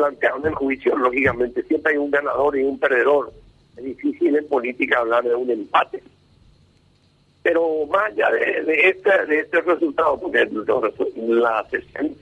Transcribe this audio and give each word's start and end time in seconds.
plantearon 0.00 0.46
el 0.46 0.54
juicio, 0.54 0.96
lógicamente 0.96 1.62
siempre 1.64 1.92
hay 1.92 1.98
un 1.98 2.10
ganador 2.10 2.56
y 2.56 2.62
un 2.62 2.78
perdedor. 2.78 3.32
Es 3.76 3.84
difícil 3.84 4.34
en 4.34 4.48
política 4.48 4.98
hablar 4.98 5.24
de 5.24 5.34
un 5.34 5.50
empate. 5.50 6.02
Pero 7.42 7.86
más 7.86 8.12
allá 8.12 8.30
de, 8.30 8.88
este, 8.88 9.26
de 9.26 9.40
este 9.40 9.60
resultado, 9.60 10.18
porque 10.18 10.48
la 11.16 11.66
sesión 11.70 12.16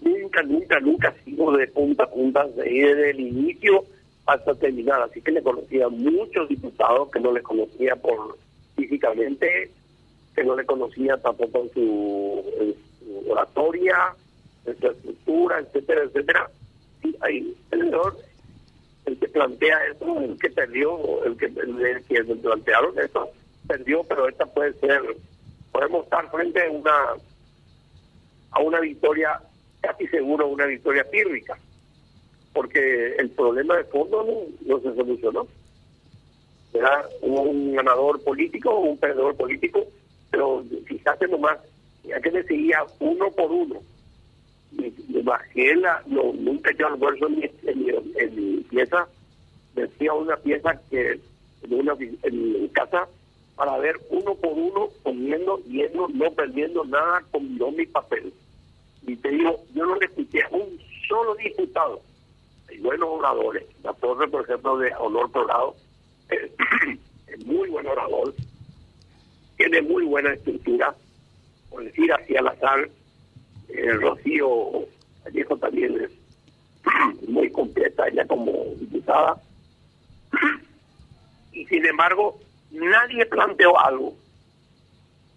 nunca, 0.00 0.42
nunca, 0.42 0.80
nunca 0.80 1.08
ha 1.08 1.24
sido 1.24 1.52
de 1.56 1.66
punta 1.66 2.04
a 2.04 2.10
punta, 2.10 2.46
desde 2.56 3.10
el 3.10 3.20
inicio 3.20 3.84
hasta 4.26 4.54
terminar. 4.54 5.02
Así 5.02 5.20
que 5.20 5.32
le 5.32 5.42
conocía 5.42 5.86
a 5.86 5.90
muchos 5.90 6.48
diputados 6.48 7.10
que 7.10 7.18
no 7.18 7.32
le 7.32 7.42
conocía 7.42 7.96
por 7.96 8.36
físicamente, 8.76 9.70
que 10.36 10.44
no 10.44 10.54
le 10.54 10.64
conocía 10.64 11.16
tampoco 11.16 11.62
en 11.62 11.74
su, 11.74 12.76
oratoria, 13.28 14.14
en 14.66 14.78
su 14.78 14.86
estructura, 14.86 15.58
etcétera, 15.58 16.02
etcétera. 16.04 16.50
Hay 17.20 17.56
el, 17.70 17.92
el 19.06 19.18
que 19.18 19.28
plantea 19.28 19.78
eso, 19.86 20.20
el 20.20 20.38
que 20.38 20.50
perdió, 20.50 21.24
el 21.24 21.36
que, 21.36 21.48
plantearon 21.48 22.98
eso, 22.98 23.30
perdió, 23.66 24.04
pero 24.04 24.28
esta 24.28 24.46
puede 24.46 24.72
ser, 24.74 25.02
podemos 25.72 26.04
estar 26.04 26.30
frente 26.30 26.64
a 26.64 26.70
una 26.70 26.92
a 28.50 28.60
una 28.60 28.80
victoria, 28.80 29.40
casi 29.80 30.06
seguro 30.08 30.48
una 30.48 30.66
victoria 30.66 31.04
pírrica, 31.10 31.58
porque 32.52 33.14
el 33.16 33.30
problema 33.30 33.76
de 33.76 33.84
fondo 33.84 34.26
no, 34.66 34.80
se 34.80 34.94
solucionó. 34.94 35.46
Era 36.72 37.06
un 37.22 37.74
ganador 37.74 38.22
político 38.22 38.78
un 38.78 38.98
perdedor 38.98 39.36
político, 39.36 39.84
pero 40.30 40.64
fíjate 40.86 41.28
nomás, 41.28 41.58
ya 42.04 42.20
que 42.20 42.30
le 42.30 42.44
uno 43.00 43.30
por 43.30 43.50
uno. 43.50 43.80
Y, 44.72 45.22
bajé 45.22 45.76
la, 45.76 46.02
nunca 46.06 46.70
yo 46.78 46.86
almuerzo 46.86 47.26
en 47.26 47.38
mi, 47.38 47.50
en, 47.64 48.34
mi 48.34 48.60
pieza, 48.62 49.06
decía 49.74 50.12
una 50.12 50.36
pieza 50.36 50.80
que 50.90 51.20
en 51.62 51.74
una 51.74 51.94
en 52.22 52.52
mi 52.62 52.68
casa 52.70 53.08
para 53.58 53.76
ver 53.78 53.96
uno 54.10 54.36
por 54.36 54.52
uno, 54.52 54.88
comiendo, 55.02 55.60
viendo, 55.66 56.06
no 56.08 56.30
perdiendo 56.30 56.84
nada, 56.84 57.24
comió 57.32 57.72
mi 57.72 57.84
papel. 57.86 58.32
Y 59.04 59.16
te 59.16 59.30
digo, 59.30 59.56
yo 59.74 59.84
no 59.84 59.96
le 59.96 60.06
a 60.06 60.48
un 60.50 60.78
solo 61.08 61.34
diputado. 61.34 62.00
Hay 62.68 62.78
buenos 62.78 63.08
oradores. 63.08 63.64
La 63.82 63.92
torre, 63.94 64.28
por 64.28 64.44
ejemplo, 64.44 64.78
de 64.78 64.92
Honor 65.00 65.32
Prolado, 65.32 65.74
es, 66.28 67.44
muy 67.46 67.68
buen 67.68 67.86
orador, 67.86 68.32
tiene 69.56 69.82
muy 69.82 70.04
buena 70.04 70.34
estructura, 70.34 70.94
por 71.68 71.82
decir 71.82 72.12
así 72.12 72.36
al 72.36 72.48
azar, 72.48 72.88
el 73.78 74.00
Rocío 74.00 74.86
Vallejo 75.24 75.56
también 75.56 76.00
es 76.00 76.10
muy 77.28 77.50
completa 77.50 78.08
ella 78.08 78.26
como 78.26 78.52
diputada. 78.78 79.40
Y 81.52 81.66
sin 81.66 81.84
embargo, 81.86 82.38
nadie 82.70 83.26
planteó 83.26 83.78
algo. 83.78 84.14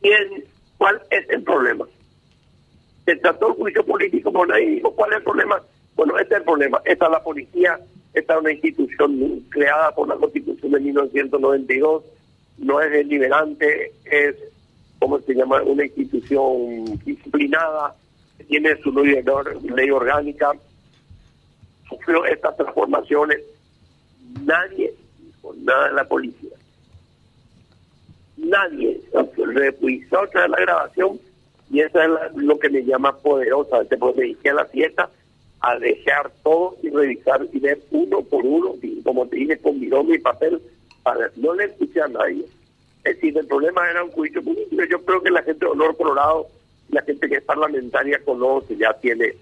¿Quién, 0.01 0.45
¿Cuál 0.77 1.01
es 1.09 1.29
el 1.29 1.43
problema? 1.43 1.85
Se 3.05 3.15
trató 3.17 3.49
el 3.49 3.53
juicio 3.53 3.85
político 3.85 4.31
por 4.31 4.51
ahí 4.51 4.75
dijo, 4.75 4.91
¿cuál 4.95 5.11
es 5.11 5.17
el 5.17 5.23
problema? 5.23 5.61
Bueno, 5.95 6.17
este 6.17 6.35
es 6.35 6.39
el 6.39 6.45
problema. 6.45 6.81
Esta 6.85 7.05
es 7.05 7.11
la 7.11 7.23
policía, 7.23 7.79
esta 8.13 8.33
es 8.33 8.39
una 8.39 8.51
institución 8.51 9.45
creada 9.49 9.93
por 9.93 10.07
la 10.07 10.15
Constitución 10.15 10.71
de 10.71 10.79
1992, 10.79 12.03
no 12.57 12.81
es 12.81 12.91
deliberante, 12.91 13.91
es, 14.05 14.35
¿cómo 14.99 15.19
se 15.19 15.33
llama?, 15.33 15.61
una 15.63 15.85
institución 15.85 16.99
disciplinada, 17.05 17.95
tiene 18.41 18.75
su 18.81 18.91
ley, 18.91 19.23
ley 19.75 19.91
orgánica, 19.91 20.51
sufrió 21.87 22.25
estas 22.25 22.55
transformaciones. 22.57 23.39
Nadie 24.43 24.93
dijo 25.19 25.53
nada 25.63 25.89
de 25.89 25.93
la 25.93 26.07
policía 26.07 26.51
nadie 28.51 29.01
repuizó 29.37 30.21
otra 30.21 30.47
la 30.47 30.59
grabación 30.59 31.19
y 31.71 31.79
eso 31.79 32.01
es 32.01 32.09
lo 32.35 32.59
que 32.59 32.69
me 32.69 32.83
llama 32.83 33.17
poderosa. 33.17 33.83
Después 33.83 34.15
me 34.17 34.25
dije 34.25 34.49
a 34.49 34.55
la 34.55 34.65
fiesta 34.65 35.09
a 35.61 35.77
dejar 35.79 36.31
todo 36.43 36.75
y 36.81 36.89
revisar 36.89 37.47
y 37.53 37.59
ver 37.59 37.79
uno 37.91 38.21
por 38.23 38.43
uno, 38.43 38.75
y 38.81 39.01
como 39.03 39.27
te 39.27 39.37
dije, 39.37 39.57
con 39.59 39.79
mi 39.79 40.17
papel, 40.17 40.61
para 41.03 41.31
no 41.37 41.53
le 41.53 41.65
escuché 41.65 42.01
a 42.01 42.07
nadie. 42.07 42.43
Es 43.03 43.15
decir, 43.15 43.37
el 43.37 43.47
problema 43.47 43.89
era 43.89 44.03
un 44.03 44.11
juicio 44.11 44.43
político. 44.43 44.83
Yo 44.89 45.01
creo 45.05 45.21
que 45.21 45.31
la 45.31 45.43
gente 45.43 45.65
de 45.65 45.71
Honor 45.71 45.95
Colorado, 45.95 46.47
la 46.91 47.01
gente 47.01 47.27
que 47.27 47.35
es 47.35 47.43
parlamentaria 47.43 48.23
conoce, 48.23 48.75
ya 48.77 48.93
tiene, 48.93 49.33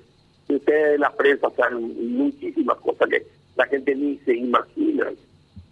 ustedes 0.47 0.99
la 0.99 1.11
prensa 1.11 1.49
saben 1.51 2.17
muchísimas 2.17 2.77
cosas 2.77 3.09
que 3.09 3.25
la 3.55 3.65
gente 3.65 3.95
ni 3.95 4.17
se 4.19 4.35
imagina, 4.35 5.07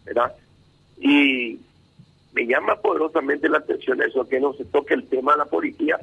¿verdad? 0.06 0.34
Y 1.00 1.60
me 2.34 2.46
llama 2.46 2.76
poderosamente 2.76 3.48
la 3.50 3.60
atención 3.60 4.02
eso, 4.02 4.28
que 4.28 4.40
no 4.40 4.54
se 4.54 4.66
toque 4.66 4.94
el 4.94 5.08
tema 5.08 5.34
de 5.34 5.40
la 5.40 5.46
policía. 5.46 5.98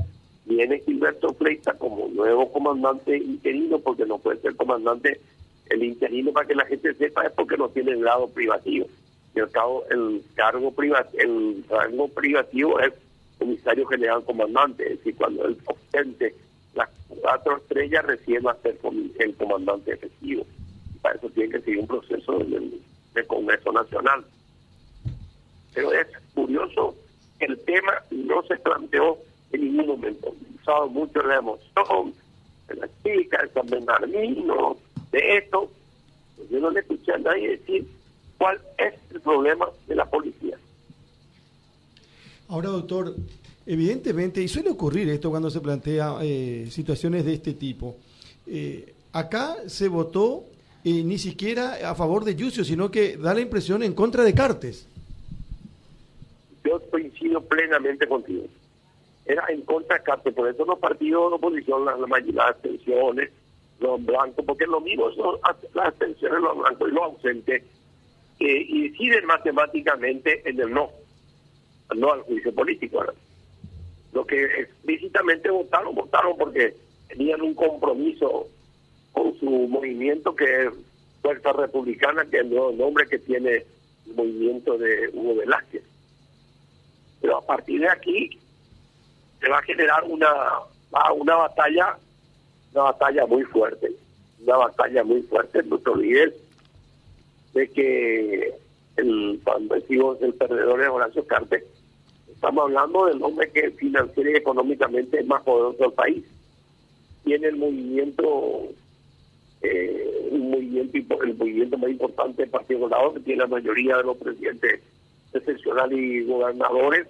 Viene 0.46 0.80
Gilberto 0.80 1.32
Fleita 1.34 1.72
como 1.74 2.08
nuevo 2.08 2.52
comandante 2.52 3.16
interino, 3.16 3.78
porque 3.78 4.04
no 4.06 4.18
puede 4.18 4.40
ser 4.40 4.56
comandante 4.56 5.20
el 5.70 5.82
interino 5.82 6.32
para 6.32 6.46
que 6.46 6.54
la 6.54 6.66
gente 6.66 6.94
sepa, 6.94 7.26
es 7.26 7.32
porque 7.32 7.56
no 7.56 7.68
tiene 7.68 7.96
grado 7.96 8.28
privativo. 8.28 8.86
Al 9.36 9.50
cabo, 9.50 9.84
el 9.90 10.22
cargo 10.34 10.70
privativo, 10.72 11.22
el 11.22 11.64
rango 11.68 12.08
privativo 12.08 12.78
es 12.80 12.92
comisario 13.38 13.86
general 13.86 14.24
comandante, 14.24 14.84
es 14.84 14.98
decir, 14.98 15.16
cuando 15.16 15.46
él 15.46 15.56
ostente 15.66 16.34
las 16.74 16.88
cuatro 17.08 17.56
estrellas 17.56 18.04
recién 18.04 18.44
va 18.46 18.52
a 18.52 18.62
ser 18.62 18.78
el 19.18 19.34
comandante 19.34 19.92
efectivo. 19.92 20.44
Para 21.02 21.16
eso 21.16 21.28
tiene 21.30 21.50
que 21.50 21.60
seguir 21.60 21.80
un 21.80 21.86
proceso 21.86 22.38
del 22.38 23.26
Congreso 23.26 23.72
Nacional. 23.72 24.24
Pero 25.74 25.92
es 25.92 26.06
curioso, 26.34 26.94
el 27.40 27.58
tema 27.64 27.92
no 28.10 28.42
se 28.44 28.56
planteó 28.56 29.18
en 29.52 29.60
ningún 29.62 29.86
momento. 29.86 30.34
Usaba 30.60 30.86
mucho 30.86 31.22
la 31.22 31.36
emoción 31.36 32.14
de 32.68 32.74
las 32.76 32.90
chicas, 33.02 33.42
de 33.42 33.48
San 33.50 33.66
Bernardino, 33.66 34.76
de 35.12 35.36
esto. 35.38 35.70
Yo 36.50 36.60
no 36.60 36.70
le 36.70 36.80
escuché 36.80 37.12
a 37.12 37.18
nadie 37.18 37.50
decir 37.50 37.86
cuál 38.38 38.60
es 38.78 38.94
el 39.10 39.20
problema 39.20 39.68
de 39.86 39.94
la 39.94 40.04
policía. 40.06 40.43
Ahora, 42.48 42.68
doctor, 42.68 43.14
evidentemente, 43.66 44.42
y 44.42 44.48
suele 44.48 44.70
ocurrir 44.70 45.08
esto 45.08 45.30
cuando 45.30 45.50
se 45.50 45.60
plantea 45.60 46.18
eh, 46.22 46.66
situaciones 46.70 47.24
de 47.24 47.34
este 47.34 47.54
tipo, 47.54 47.96
eh, 48.46 48.94
acá 49.12 49.56
se 49.66 49.88
votó 49.88 50.44
eh, 50.84 51.02
ni 51.02 51.18
siquiera 51.18 51.90
a 51.90 51.94
favor 51.94 52.24
de 52.24 52.34
Yucio, 52.34 52.64
sino 52.64 52.90
que 52.90 53.16
da 53.16 53.34
la 53.34 53.40
impresión 53.40 53.82
en 53.82 53.94
contra 53.94 54.22
de 54.22 54.34
Cartes 54.34 54.86
yo 56.64 56.80
coincido 56.90 57.40
plenamente 57.42 58.06
contigo. 58.06 58.44
Era 59.26 59.44
en 59.48 59.62
contra 59.62 60.02
de 60.24 60.32
por 60.32 60.48
eso 60.48 60.64
los 60.64 60.78
partidos 60.78 61.30
de 61.30 61.36
oposición, 61.36 61.84
las, 61.84 61.98
las 61.98 62.46
abstenciones, 62.48 63.30
los 63.80 64.04
blancos, 64.04 64.44
porque 64.44 64.66
lo 64.66 64.80
mismo 64.80 65.10
son 65.12 65.38
las 65.74 65.86
abstenciones, 65.86 66.40
los 66.40 66.58
blancos 66.58 66.88
y 66.88 66.94
los 66.94 67.04
ausentes, 67.04 67.62
que 68.38 68.62
inciden 68.62 69.26
matemáticamente 69.26 70.48
en 70.48 70.60
el 70.60 70.72
no, 70.72 70.90
no 71.94 72.12
al 72.12 72.22
juicio 72.22 72.54
político. 72.54 73.04
Lo 74.12 74.26
que 74.26 74.44
explícitamente 74.44 75.50
votaron, 75.50 75.94
votaron 75.94 76.36
porque 76.36 76.74
tenían 77.08 77.42
un 77.42 77.54
compromiso 77.54 78.46
con 79.12 79.38
su 79.38 79.50
movimiento 79.50 80.34
que 80.34 80.66
es 80.66 80.70
Fuerza 81.22 81.52
Republicana, 81.52 82.24
que 82.26 82.38
es 82.38 82.42
el 82.44 82.78
nombre 82.78 83.06
que 83.06 83.18
tiene 83.18 83.64
el 84.06 84.14
movimiento 84.14 84.76
de 84.78 85.08
Hugo 85.12 85.36
Velázquez. 85.36 85.82
Pero 87.20 87.38
a 87.38 87.46
partir 87.46 87.80
de 87.80 87.88
aquí 87.88 88.38
se 89.40 89.48
va 89.48 89.58
a 89.58 89.62
generar 89.62 90.04
una, 90.04 90.32
una 91.16 91.36
batalla, 91.36 91.96
una 92.72 92.82
batalla 92.84 93.26
muy 93.26 93.42
fuerte, 93.44 93.90
una 94.42 94.56
batalla 94.58 95.04
muy 95.04 95.22
fuerte, 95.22 95.62
no 95.62 95.78
te 95.78 95.90
olvides 95.90 96.34
de 97.54 97.68
que 97.68 98.54
el, 98.96 99.40
cuando 99.44 99.74
decimos 99.74 100.20
el 100.22 100.34
perdedor 100.34 100.82
es 100.82 100.88
Horacio 100.88 101.26
Cartes, 101.26 101.64
estamos 102.32 102.64
hablando 102.64 103.06
del 103.06 103.22
hombre 103.22 103.50
que 103.50 103.70
financiera 103.72 104.30
y 104.30 104.34
económicamente 104.34 105.20
es 105.20 105.26
más 105.26 105.42
poderoso 105.42 105.84
del 105.84 105.92
país. 105.92 106.24
Tiene 107.24 107.48
el 107.48 107.56
movimiento, 107.56 108.68
eh, 109.62 110.28
un 110.30 110.50
movimiento, 110.50 111.22
el 111.22 111.34
movimiento 111.34 111.78
más 111.78 111.90
importante 111.90 112.42
del 112.42 112.50
Partido 112.50 112.80
Colorado, 112.80 113.14
que 113.14 113.20
tiene 113.20 113.40
la 113.40 113.46
mayoría 113.46 113.96
de 113.96 114.02
los 114.04 114.16
presidentes 114.18 114.80
excepcionales 115.32 115.98
y 115.98 116.24
gobernadores, 116.24 117.08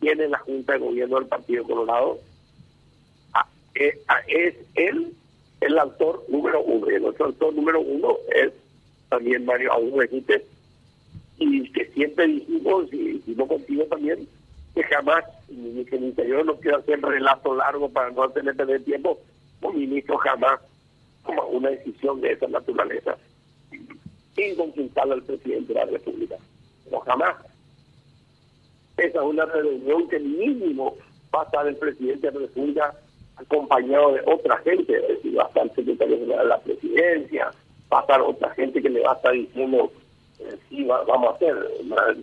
tiene 0.00 0.28
la 0.28 0.38
Junta 0.38 0.74
de 0.74 0.78
Gobierno 0.80 1.16
del 1.18 1.28
Partido 1.28 1.64
Colorado. 1.64 2.18
Ah, 3.32 3.48
eh, 3.74 3.98
ah, 4.08 4.20
es 4.28 4.54
él 4.74 5.12
el 5.60 5.78
autor 5.78 6.24
número 6.28 6.62
uno. 6.62 6.90
Y 6.90 6.94
el 6.94 7.04
otro 7.04 7.26
autor 7.26 7.54
número 7.54 7.80
uno 7.80 8.16
es 8.34 8.52
también 9.08 9.44
Mario 9.44 9.72
Aún 9.72 9.92
Y 11.38 11.70
que 11.72 11.86
siempre 11.86 12.26
dijimos, 12.26 12.92
y, 12.92 13.22
no 13.36 13.46
contigo 13.46 13.84
también, 13.84 14.28
que 14.74 14.82
jamás, 14.84 15.24
ni 15.48 15.84
que 15.84 15.96
el 15.96 16.04
interior 16.04 16.44
no 16.44 16.56
quiero 16.56 16.78
hacer 16.78 17.00
relato 17.00 17.54
largo 17.54 17.88
para 17.88 18.10
no 18.10 18.28
tener 18.30 18.56
perder 18.56 18.84
tiempo, 18.84 19.18
un 19.62 19.78
ministro 19.78 20.16
jamás 20.18 20.60
toma 21.24 21.44
una 21.46 21.70
decisión 21.70 22.20
de 22.20 22.32
esa 22.32 22.46
naturaleza 22.46 23.16
sin 24.38 24.54
consultar 24.56 25.10
al 25.10 25.22
presidente 25.22 25.74
de 25.74 25.80
la 25.80 25.86
República. 25.86 26.36
Pero 26.84 27.00
jamás. 27.00 27.36
Esa 28.96 29.18
es 29.18 29.24
una 29.24 29.44
reunión 29.44 30.08
que 30.08 30.18
mínimo 30.18 30.96
va 31.34 31.42
a 31.42 31.44
estar 31.44 31.66
el 31.66 31.76
presidente 31.76 32.28
de 32.28 32.32
la 32.32 32.46
República 32.46 32.94
acompañado 33.36 34.12
de 34.12 34.22
otra 34.26 34.56
gente, 34.58 35.00
decir, 35.00 35.38
va 35.38 35.44
a 35.44 35.48
estar 35.48 35.64
el 35.64 35.74
secretario 35.74 36.18
general 36.18 36.44
de 36.44 36.48
la 36.48 36.60
presidencia, 36.60 37.50
va 37.92 37.98
a 37.98 38.00
estar 38.02 38.20
otra 38.20 38.50
gente 38.50 38.82
que 38.82 38.90
le 38.90 39.00
va 39.00 39.12
a 39.12 39.16
estar 39.16 39.32
diciendo 39.32 39.92
sí, 40.68 40.84
vamos 40.84 41.32
a 41.32 41.36
hacer. 41.36 41.56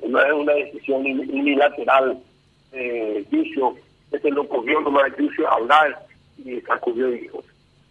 No 0.07 0.21
es 0.21 0.33
una 0.33 0.53
decisión 0.53 1.05
unilateral, 1.05 2.17
eh, 2.71 3.25
dicho, 3.29 3.75
ese 4.11 4.29
lo 4.31 4.43
ocurrió 4.43 4.81
nomás 4.81 5.11
a 5.11 5.53
hablar 5.53 6.05
y 6.37 6.59
sacudió 6.61 7.07
dijo. 7.07 7.43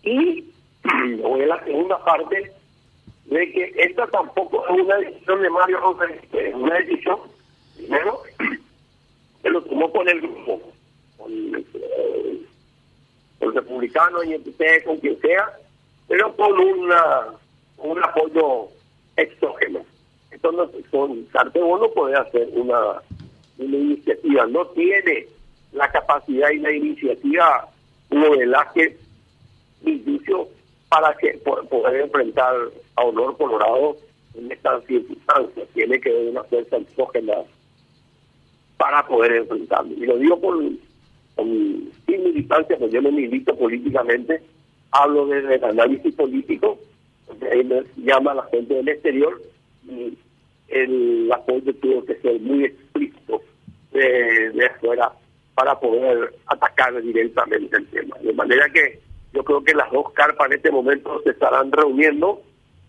Y 0.03 0.44
voy 1.23 1.43
a 1.43 1.47
la 1.47 1.65
segunda 1.65 2.03
parte 2.05 2.53
de 3.26 3.53
que 3.53 3.73
esta 3.76 4.06
tampoco 4.09 4.65
es 4.69 4.81
una 4.82 4.97
decisión 4.97 5.43
de 5.43 5.50
Mario 5.50 5.81
Rosa, 5.81 6.05
es 6.32 6.55
una 6.55 6.75
decisión, 6.75 7.19
primero, 7.76 8.21
que 9.43 9.50
lo 9.50 9.62
tomó 9.62 9.91
con 9.91 10.09
el 10.09 10.21
grupo, 10.21 10.61
con, 11.17 11.32
eh, 11.32 12.41
el 13.41 13.55
republicano 13.55 14.23
y 14.25 14.35
el 14.35 14.85
con 14.85 14.99
quien 14.99 15.21
sea, 15.21 15.50
pero 16.09 16.35
con 16.37 16.59
una 16.59 17.35
un 17.79 18.03
apoyo 18.03 18.69
exógeno. 19.17 19.85
Con 20.91 21.25
Cartebono 21.32 21.88
puede 21.91 22.17
hacer 22.17 22.49
una, 22.52 23.02
una 23.58 23.76
iniciativa. 23.76 24.46
No 24.46 24.67
tiene 24.69 25.26
la 25.73 25.91
capacidad 25.91 26.50
y 26.50 26.58
la 26.58 26.73
iniciativa 26.73 27.69
modelaje 28.11 28.96
juicio 29.82 30.49
para 30.88 31.14
que 31.17 31.38
poder 31.38 32.02
enfrentar 32.02 32.55
a 32.96 33.02
Honor 33.02 33.37
Colorado 33.37 33.96
en 34.35 34.50
estas 34.52 34.85
circunstancias. 34.85 35.69
Tiene 35.75 36.00
que 36.00 36.11
haber 36.11 36.29
una 36.29 36.44
fuerza 36.44 36.76
exógena 36.76 37.35
para 38.76 39.06
poder 39.06 39.32
enfrentarlo. 39.32 39.93
Y 39.93 40.06
lo 40.06 40.17
digo 40.19 40.40
con, 40.40 40.79
con 41.35 41.49
sin 42.06 42.25
militancia, 42.25 42.76
porque 42.79 42.94
yo 42.94 43.02
no 43.02 43.12
milito 43.12 43.56
políticamente, 43.56 44.43
hablo 44.90 45.26
desde 45.26 45.56
el 45.56 45.64
análisis 45.64 46.14
político, 46.14 46.79
ahí 47.50 47.64
me 47.64 47.82
llama 47.97 48.35
la 48.35 48.44
gente 48.44 48.75
del 48.75 48.88
exterior 48.88 49.40
y 49.88 50.17
el 50.69 51.31
apoyo 51.32 51.75
tuvo 51.75 52.05
que 52.05 52.16
ser 52.16 52.40
muy 52.40 52.64
explícito 52.64 53.43
de, 53.93 54.50
de 54.50 54.66
afuera 54.66 55.12
para 55.55 55.78
poder 55.78 56.34
atacar 56.46 57.00
directamente 57.00 57.76
el 57.76 57.87
tema. 57.87 58.16
De 58.20 58.32
manera 58.32 58.69
que 58.70 59.00
yo 59.32 59.43
creo 59.43 59.62
que 59.62 59.75
las 59.75 59.90
dos 59.90 60.12
carpas 60.12 60.46
en 60.49 60.56
este 60.56 60.70
momento 60.70 61.20
se 61.22 61.31
estarán 61.31 61.70
reuniendo, 61.72 62.43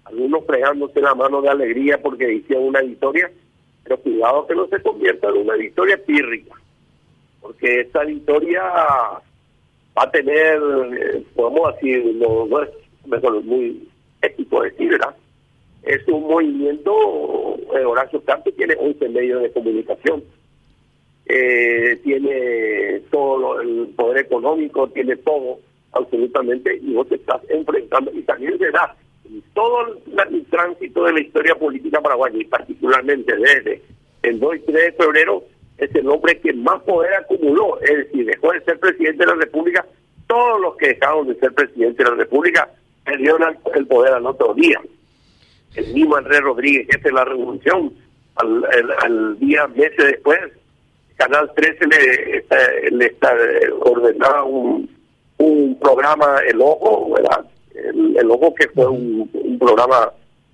algunos 0.05 0.45
fregándose 0.45 1.01
la 1.01 1.15
mano 1.15 1.41
de 1.41 1.49
alegría 1.49 2.01
porque 2.01 2.31
hicieron 2.31 2.65
una 2.65 2.81
victoria, 2.81 3.31
pero 3.83 3.97
cuidado 3.97 4.47
que 4.47 4.55
no 4.55 4.67
se 4.67 4.81
convierta 4.81 5.29
en 5.29 5.37
una 5.37 5.55
victoria 5.55 5.97
pírrica, 6.03 6.55
porque 7.41 7.81
esta 7.81 8.03
victoria 8.03 8.61
va 8.63 10.03
a 10.03 10.11
tener, 10.11 10.59
eh, 10.99 11.23
podemos 11.35 11.73
decir, 11.75 12.15
no, 12.15 12.45
no 12.47 12.63
es 12.63 12.69
mejor, 13.05 13.43
muy 13.43 13.87
ético 14.21 14.61
decir, 14.61 14.89
¿verdad? 14.91 15.15
Es 15.85 16.07
un 16.07 16.23
movimiento, 16.23 17.57
eh, 17.77 17.85
Horacio 17.85 18.19
Campos 18.23 18.55
tiene 18.55 18.75
11 18.79 19.07
medios 19.09 19.43
de 19.43 19.51
comunicación, 19.51 20.23
eh, 21.27 21.99
tiene 22.03 23.01
todo 23.11 23.61
el 23.61 23.89
poder 23.95 24.25
económico, 24.25 24.87
tiene 24.89 25.15
todo, 25.17 25.59
absolutamente, 25.91 26.75
y 26.81 26.93
vos 26.93 27.07
te 27.07 27.15
estás 27.15 27.41
enfrentando, 27.49 28.11
y 28.13 28.23
también 28.23 28.57
se 28.57 28.71
da 28.71 28.95
todo 29.53 29.95
el, 30.31 30.45
tránsito 30.45 31.03
de 31.03 31.13
la 31.13 31.21
historia 31.21 31.53
política 31.53 32.01
paraguaya, 32.01 32.37
y 32.37 32.45
particularmente 32.45 33.35
desde 33.35 33.81
el 34.23 34.39
2 34.39 34.55
y 34.55 34.59
3 34.59 34.73
de 34.73 34.91
febrero, 34.93 35.43
es 35.77 35.93
el 35.93 36.09
hombre 36.09 36.39
que 36.39 36.51
más 36.53 36.81
poder 36.81 37.13
acumuló, 37.13 37.79
es 37.81 37.97
decir, 37.97 38.25
dejó 38.25 38.53
de 38.53 38.61
ser 38.61 38.79
presidente 38.79 39.23
de 39.23 39.31
la 39.31 39.35
República, 39.35 39.85
todos 40.25 40.61
los 40.61 40.75
que 40.77 40.87
dejaron 40.89 41.27
de 41.27 41.35
ser 41.35 41.53
presidente 41.53 42.03
de 42.03 42.09
la 42.09 42.15
República 42.15 42.69
perdieron 43.03 43.55
el 43.75 43.85
poder 43.85 44.13
al 44.13 44.25
otro 44.25 44.53
día. 44.55 44.81
El 45.75 45.93
mismo 45.93 46.15
Andrés 46.15 46.41
Rodríguez, 46.41 46.87
jefe 46.91 47.09
de 47.09 47.13
la 47.13 47.25
revolución, 47.25 47.93
al, 48.35 48.65
al 49.01 49.39
día, 49.39 49.67
meses 49.67 49.97
después, 49.97 50.39
Canal 51.15 51.49
13 51.55 51.87
le, 51.87 52.45
le 52.91 53.05
está 53.05 53.33
ordenaba 53.81 54.43
un, 54.43 54.89
un 55.37 55.77
programa 55.79 56.39
El 56.47 56.61
Ojo, 56.61 57.13
¿verdad? 57.13 57.45
El, 57.73 58.29
Ojo 58.31 58.53
que 58.53 58.67
fue 58.69 58.87
un, 58.87 59.29
programa 59.59 60.11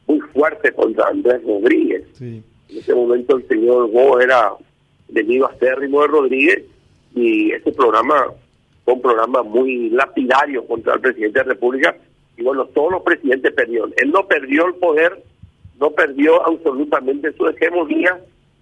muy 0.07 0.19
fuerte 0.19 0.71
contra 0.71 1.07
Andrés 1.07 1.41
Rodríguez. 1.43 2.03
En 2.21 2.43
ese 2.69 2.93
momento 2.93 3.37
el 3.37 3.47
señor 3.47 3.89
Go 3.91 4.19
era 4.19 4.53
venido 5.09 5.47
a 5.47 5.55
Cérrimo 5.55 6.01
de 6.01 6.07
Rodríguez 6.07 6.63
y 7.15 7.51
ese 7.51 7.71
programa 7.71 8.27
fue 8.85 8.93
un 8.93 9.01
programa 9.01 9.43
muy 9.43 9.89
lapidario 9.89 10.65
contra 10.65 10.93
el 10.93 11.01
presidente 11.01 11.39
de 11.39 11.45
la 11.45 11.53
República 11.53 11.95
y 12.37 12.43
bueno, 12.43 12.65
todos 12.67 12.91
los 12.91 13.03
presidentes 13.03 13.53
perdieron. 13.53 13.93
Él 13.97 14.11
no 14.11 14.27
perdió 14.27 14.67
el 14.67 14.75
poder, 14.75 15.23
no 15.79 15.91
perdió 15.91 16.45
absolutamente 16.45 17.33
su 17.33 17.47
hegemonía 17.47 18.19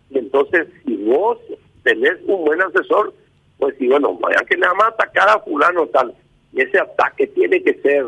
y 0.10 0.18
entonces 0.18 0.68
si 0.86 0.95
vos 0.98 1.38
tenés 1.83 2.18
un 2.25 2.45
buen 2.45 2.62
asesor, 2.62 3.13
pues 3.57 3.75
sí, 3.77 3.88
bueno, 3.88 4.16
vaya 4.16 4.44
que 4.48 4.57
nada 4.57 4.74
más 4.74 4.89
atacar 4.89 5.30
a 5.30 5.39
fulano 5.39 5.88
tal. 5.88 6.13
Y 6.54 6.62
ese 6.62 6.80
ataque 6.80 7.27
tiene 7.27 7.62
que 7.62 7.74
ser, 7.75 8.06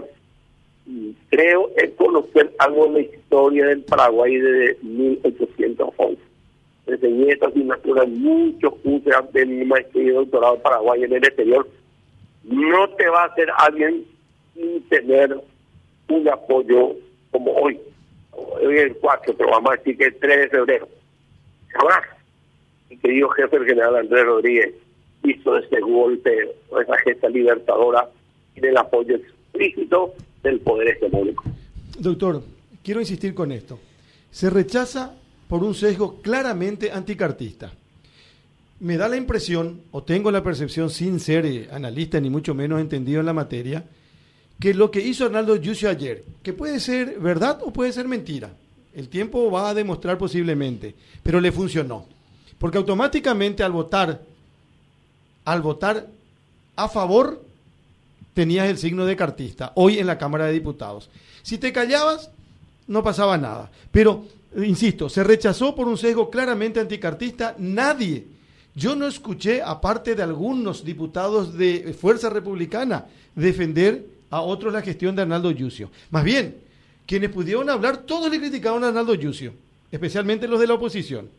creo, 1.30 1.70
es 1.76 1.92
conocer 1.92 2.52
algo 2.58 2.88
de 2.88 2.94
la 2.94 3.00
historia 3.02 3.68
del 3.68 3.82
Paraguay 3.84 4.38
de 4.38 4.78
1811. 4.82 6.22
Enseñé 6.88 7.32
esta 7.32 7.48
asignatura 7.48 8.04
en 8.04 8.22
muchos 8.22 8.74
cursos 8.78 9.34
de 9.34 9.46
mi 9.46 9.66
maestría 9.66 10.04
y 10.04 10.10
doctorado 10.10 10.58
Paraguay 10.60 11.04
en 11.04 11.14
el 11.14 11.24
exterior. 11.24 11.68
No 12.44 12.90
te 12.90 13.08
va 13.08 13.24
a 13.24 13.28
hacer 13.28 13.48
alguien 13.58 14.04
sin 14.56 14.82
tener 14.90 15.40
un 16.12 16.28
apoyo 16.30 16.96
como 17.32 17.52
hoy. 17.52 17.80
Hoy 18.32 18.78
el 18.78 18.96
4, 18.98 19.34
pero 19.38 19.52
vamos 19.52 19.72
a 19.72 19.78
decir 19.78 19.98
que 19.98 20.06
el 20.06 20.16
3 20.16 20.40
de 20.40 20.50
febrero. 20.50 20.88
Jamás. 21.68 22.02
Mi 22.90 22.98
querido 22.98 23.30
jefe 23.30 23.56
el 23.56 23.66
general 23.66 23.96
Andrés 23.96 24.26
Rodríguez 24.26 24.74
hizo 25.24 25.58
ese 25.58 25.80
golpe, 25.80 26.52
esa 26.82 26.98
gesta 27.06 27.30
libertadora 27.30 28.10
y 28.56 28.60
del 28.60 28.76
apoyo 28.78 29.16
explícito 29.16 30.14
del 30.44 30.60
poder 30.60 30.90
hegemónico. 30.90 31.44
Doctor, 32.00 32.44
quiero 32.84 33.00
insistir 33.00 33.34
con 33.34 33.52
esto. 33.52 33.80
Se 34.32 34.50
rechaza 34.50 35.16
por 35.48 35.64
un 35.64 35.74
sesgo 35.74 36.22
claramente 36.22 36.92
anticartista. 36.92 37.72
Me 38.80 38.98
da 38.98 39.08
la 39.08 39.18
impresión, 39.18 39.82
o 39.92 40.04
tengo 40.04 40.32
la 40.32 40.44
percepción, 40.44 40.90
sin 40.90 41.20
ser 41.20 41.46
eh, 41.46 41.68
analista 41.72 42.20
ni 42.20 42.30
mucho 42.30 42.56
menos 42.56 42.82
entendido 42.82 43.20
en 43.20 43.28
la 43.28 43.34
materia, 43.34 43.84
que 44.62 44.76
lo 44.76 44.92
que 44.92 45.02
hizo 45.02 45.26
Arnaldo 45.26 45.56
Yucio 45.56 45.90
ayer, 45.90 46.24
que 46.44 46.54
puede 46.54 46.80
ser 46.80 47.20
verdad 47.20 47.60
o 47.64 47.74
puede 47.74 47.92
ser 47.92 48.08
mentira, 48.08 48.54
el 48.94 49.10
tiempo 49.10 49.50
va 49.50 49.70
a 49.70 49.74
demostrar 49.74 50.20
posiblemente, 50.20 50.94
pero 51.24 51.42
le 51.42 51.52
funcionó. 51.52 52.06
Porque 52.60 52.78
automáticamente 52.78 53.64
al 53.64 53.72
votar 53.72 54.22
al 55.46 55.62
votar 55.64 56.08
a 56.76 56.88
favor, 56.88 57.44
tenías 58.36 58.70
el 58.70 58.78
signo 58.78 59.06
de 59.06 59.16
cartista, 59.16 59.72
hoy 59.76 59.98
en 59.98 60.06
la 60.06 60.20
Cámara 60.20 60.46
de 60.46 60.54
Diputados. 60.54 61.10
Si 61.42 61.58
te 61.58 61.74
callabas, 61.74 62.30
no 62.86 63.04
pasaba 63.04 63.40
nada. 63.40 63.72
Pero, 63.92 64.26
insisto, 64.58 65.10
se 65.10 65.24
rechazó 65.24 65.74
por 65.74 65.88
un 65.88 65.98
sesgo 65.98 66.30
claramente 66.30 66.80
anticartista. 66.80 67.56
Nadie, 67.58 68.28
yo 68.76 68.96
no 68.96 69.08
escuché, 69.08 69.64
aparte 69.64 70.14
de 70.14 70.22
algunos 70.22 70.86
diputados 70.86 71.58
de 71.58 71.96
Fuerza 72.00 72.30
Republicana, 72.30 73.08
defender 73.36 74.21
a 74.32 74.42
otros 74.42 74.74
la 74.74 74.82
gestión 74.82 75.16
de 75.16 75.22
Arnaldo 75.22 75.52
Yucio. 75.52 75.92
Más 76.10 76.24
bien, 76.24 76.56
quienes 77.06 77.30
pudieron 77.30 77.70
hablar, 77.70 77.98
todos 77.98 78.32
le 78.32 78.40
criticaban 78.40 78.84
a 78.84 78.88
Arnaldo 78.88 79.14
Yucio, 79.14 79.54
especialmente 79.92 80.48
los 80.48 80.60
de 80.60 80.68
la 80.68 80.74
oposición. 80.74 81.30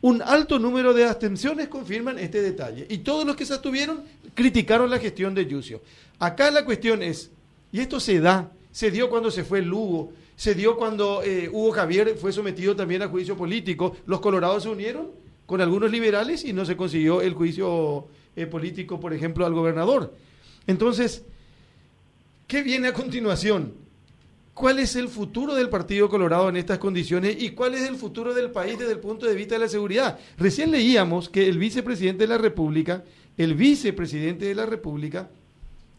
Un 0.00 0.20
alto 0.20 0.58
número 0.58 0.92
de 0.94 1.04
abstenciones 1.04 1.68
confirman 1.68 2.18
este 2.18 2.42
detalle. 2.42 2.86
Y 2.88 2.98
todos 2.98 3.24
los 3.24 3.36
que 3.36 3.46
se 3.46 3.52
abstuvieron 3.52 4.02
criticaron 4.34 4.90
la 4.90 4.98
gestión 4.98 5.34
de 5.34 5.46
Yucio. 5.46 5.80
Acá 6.18 6.50
la 6.50 6.64
cuestión 6.64 7.02
es, 7.02 7.30
y 7.70 7.78
esto 7.78 8.00
se 8.00 8.18
da, 8.18 8.50
se 8.72 8.90
dio 8.90 9.08
cuando 9.10 9.30
se 9.30 9.44
fue 9.44 9.62
Lugo, 9.62 10.12
se 10.34 10.54
dio 10.54 10.76
cuando 10.76 11.22
eh, 11.22 11.48
Hugo 11.52 11.70
Javier 11.70 12.16
fue 12.16 12.32
sometido 12.32 12.74
también 12.74 13.02
a 13.02 13.08
juicio 13.08 13.36
político. 13.36 13.96
Los 14.06 14.20
colorados 14.20 14.64
se 14.64 14.70
unieron 14.70 15.08
con 15.46 15.60
algunos 15.60 15.90
liberales 15.90 16.44
y 16.44 16.52
no 16.52 16.64
se 16.64 16.76
consiguió 16.76 17.20
el 17.20 17.34
juicio 17.34 18.06
eh, 18.34 18.46
político, 18.46 18.98
por 18.98 19.12
ejemplo, 19.12 19.44
al 19.44 19.52
gobernador. 19.52 20.14
Entonces, 20.66 21.24
¿qué 22.52 22.62
viene 22.62 22.88
a 22.88 22.92
continuación? 22.92 23.72
¿Cuál 24.52 24.78
es 24.78 24.94
el 24.96 25.08
futuro 25.08 25.54
del 25.54 25.70
Partido 25.70 26.10
Colorado 26.10 26.50
en 26.50 26.56
estas 26.56 26.76
condiciones 26.76 27.42
y 27.42 27.52
cuál 27.52 27.72
es 27.72 27.88
el 27.88 27.94
futuro 27.94 28.34
del 28.34 28.50
país 28.50 28.78
desde 28.78 28.92
el 28.92 28.98
punto 28.98 29.24
de 29.24 29.34
vista 29.34 29.54
de 29.54 29.60
la 29.60 29.68
seguridad? 29.68 30.18
Recién 30.36 30.70
leíamos 30.70 31.30
que 31.30 31.48
el 31.48 31.56
vicepresidente 31.56 32.24
de 32.24 32.28
la 32.28 32.36
República, 32.36 33.04
el 33.38 33.54
vicepresidente 33.54 34.44
de 34.44 34.54
la 34.54 34.66
República, 34.66 35.30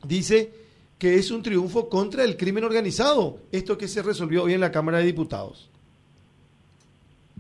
dice 0.08 0.52
que 1.00 1.16
es 1.16 1.32
un 1.32 1.42
triunfo 1.42 1.90
contra 1.90 2.24
el 2.24 2.38
crimen 2.38 2.66
organizado, 2.66 3.40
esto 3.52 3.76
que 3.76 3.88
se 3.88 4.04
resolvió 4.04 4.44
hoy 4.44 4.54
en 4.54 4.62
la 4.62 4.72
Cámara 4.72 5.00
de 5.00 5.06
Diputados. 5.06 5.72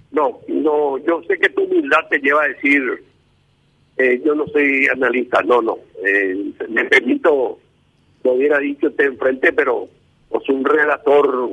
No, 0.10 0.39
no, 0.48 0.98
yo 0.98 1.22
sé 1.27 1.38
que 1.38 1.50
tu 1.50 1.62
humildad 1.65 2.00
te 2.10 2.17
lleva 2.17 2.46
a 2.46 2.48
decir, 2.48 2.82
eh, 3.98 4.20
yo 4.25 4.34
no 4.34 4.48
soy 4.48 4.88
analista, 4.88 5.43
no, 5.43 5.62
no, 5.62 5.77
eh, 6.03 6.51
me 6.67 6.86
permito, 6.86 7.60
lo 8.24 8.34
hubiera 8.34 8.60
dicho 8.60 8.88
usted 8.88 9.06
enfrente, 9.06 9.51
pero 9.53 9.88
pues 10.30 10.48
un 10.50 10.65
relator, 10.65 11.50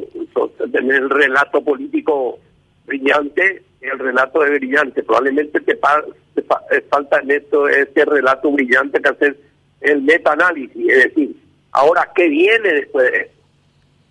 tener 0.73 1.03
el 1.03 1.11
relato 1.11 1.63
político 1.63 2.39
brillante, 2.87 3.63
el 3.81 3.99
relato 3.99 4.45
es 4.45 4.59
brillante, 4.59 5.03
probablemente 5.03 5.61
te, 5.61 5.77
falta 5.77 7.21
en 7.21 7.31
esto 7.31 7.69
este 7.69 8.05
relato 8.05 8.51
brillante 8.51 9.01
que 9.01 9.09
hacer 9.09 9.37
el 9.81 10.03
meta-análisis, 10.03 10.89
es 10.89 11.05
decir, 11.05 11.37
ahora, 11.73 12.11
¿qué 12.15 12.29
viene 12.29 12.73
después? 12.75 13.11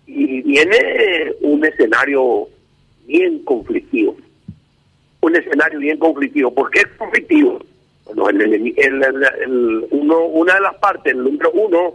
Y 0.06 0.42
viene 0.42 1.34
un 1.42 1.64
escenario 1.64 2.48
bien 3.06 3.44
conflictivo 3.44 4.16
un 5.20 5.36
escenario 5.36 5.78
bien 5.78 5.98
conflictivo. 5.98 6.52
¿Por 6.52 6.70
qué 6.70 6.80
es 6.80 6.88
conflictivo? 6.96 7.60
Bueno, 8.06 8.28
el, 8.28 9.86
uno, 9.90 10.24
una 10.26 10.54
de 10.54 10.60
las 10.60 10.74
partes, 10.76 11.12
el 11.12 11.22
número 11.22 11.50
uno, 11.52 11.94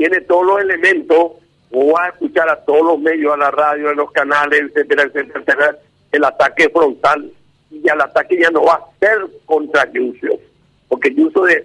tiene 0.00 0.22
todos 0.22 0.46
los 0.46 0.60
elementos, 0.62 1.32
o 1.72 1.92
va 1.92 2.06
a 2.06 2.08
escuchar 2.08 2.48
a 2.48 2.56
todos 2.64 2.82
los 2.82 2.98
medios, 2.98 3.34
a 3.34 3.36
la 3.36 3.50
radio, 3.50 3.90
a 3.90 3.94
los 3.94 4.10
canales, 4.12 4.62
etcétera, 4.62 5.02
etcétera, 5.02 5.40
etcétera, 5.40 5.76
el 6.10 6.24
ataque 6.24 6.70
frontal, 6.70 7.30
y 7.70 7.86
el 7.86 8.00
ataque 8.00 8.40
ya 8.40 8.50
no 8.50 8.64
va 8.64 8.76
a 8.76 8.98
ser 8.98 9.18
contra 9.44 9.92
Yusio, 9.92 10.40
porque 10.88 11.14
Yusio, 11.14 11.44
de, 11.44 11.62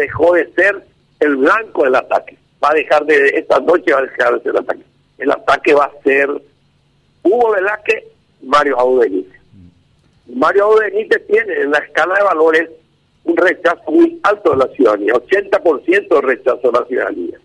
dejó 0.00 0.34
de 0.34 0.52
ser 0.54 0.84
el 1.20 1.36
blanco 1.36 1.84
del 1.84 1.94
ataque, 1.94 2.36
va 2.62 2.70
a 2.70 2.74
dejar 2.74 3.06
de, 3.06 3.28
esta 3.28 3.60
noche 3.60 3.92
va 3.92 4.00
a 4.00 4.02
dejar 4.02 4.34
de 4.34 4.40
ser 4.40 4.50
el 4.50 4.58
ataque. 4.58 4.82
El 5.18 5.30
ataque 5.30 5.74
va 5.74 5.84
a 5.84 6.02
ser 6.02 6.28
Hugo 7.22 7.52
Velázquez, 7.52 8.02
Mario 8.42 8.80
Audeniz. 8.80 9.26
Mario 10.26 10.74
Benítez 10.76 11.24
tiene 11.28 11.54
en 11.60 11.70
la 11.70 11.78
escala 11.78 12.16
de 12.16 12.24
valores 12.24 12.70
un 13.22 13.36
rechazo 13.36 13.92
muy 13.92 14.18
alto 14.24 14.50
de 14.50 14.56
la 14.56 14.66
ciudadanía, 14.74 15.14
80% 15.14 16.08
de 16.08 16.20
rechazo 16.20 16.70
de 16.72 16.80
la 16.80 16.86
ciudadanía. 16.86 17.38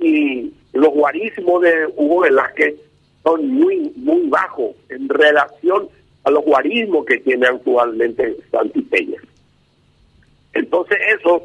Y 0.00 0.52
los 0.72 0.88
guarismos 0.90 1.62
de 1.62 1.86
Hugo 1.96 2.20
Velázquez 2.20 2.74
son 3.22 3.48
muy, 3.48 3.92
muy 3.96 4.28
bajos 4.28 4.74
en 4.88 5.08
relación 5.08 5.88
a 6.24 6.30
los 6.30 6.44
guarismos 6.44 7.04
que 7.06 7.18
tiene 7.18 7.46
actualmente 7.46 8.36
Santi 8.50 8.82
Peña. 8.82 9.20
Entonces 10.52 10.98
eso 11.18 11.42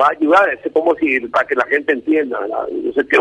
va 0.00 0.06
a 0.08 0.10
ayudar, 0.10 0.48
es 0.50 0.72
como 0.72 0.94
si 0.96 1.20
para 1.20 1.46
que 1.46 1.54
la 1.54 1.64
gente 1.64 1.92
entienda, 1.92 2.38
yo 2.70 2.92
sé 2.92 3.06
que 3.06 3.18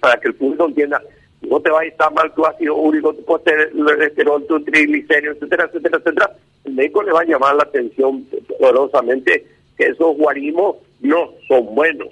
para 0.00 0.20
que 0.20 0.28
el 0.28 0.34
público 0.34 0.66
entienda, 0.66 1.02
no 1.42 1.60
te 1.60 1.70
va 1.70 1.80
a 1.80 1.84
estar 1.84 2.12
mal 2.12 2.32
tu 2.34 2.44
ácido 2.44 2.76
úrico, 2.76 3.14
tu 3.14 3.24
colesterol, 3.24 4.46
tu 4.46 4.62
triglicéridos, 4.62 5.36
etcétera, 5.36 5.64
etcétera, 5.64 5.98
etcétera, 5.98 6.36
el 6.64 6.74
médico 6.74 7.02
le 7.02 7.12
va 7.12 7.22
a 7.22 7.24
llamar 7.24 7.56
la 7.56 7.64
atención 7.64 8.24
poderosamente 8.58 9.44
que 9.76 9.86
esos 9.86 10.16
guarismos 10.16 10.76
no 11.00 11.30
son 11.48 11.74
buenos. 11.74 12.08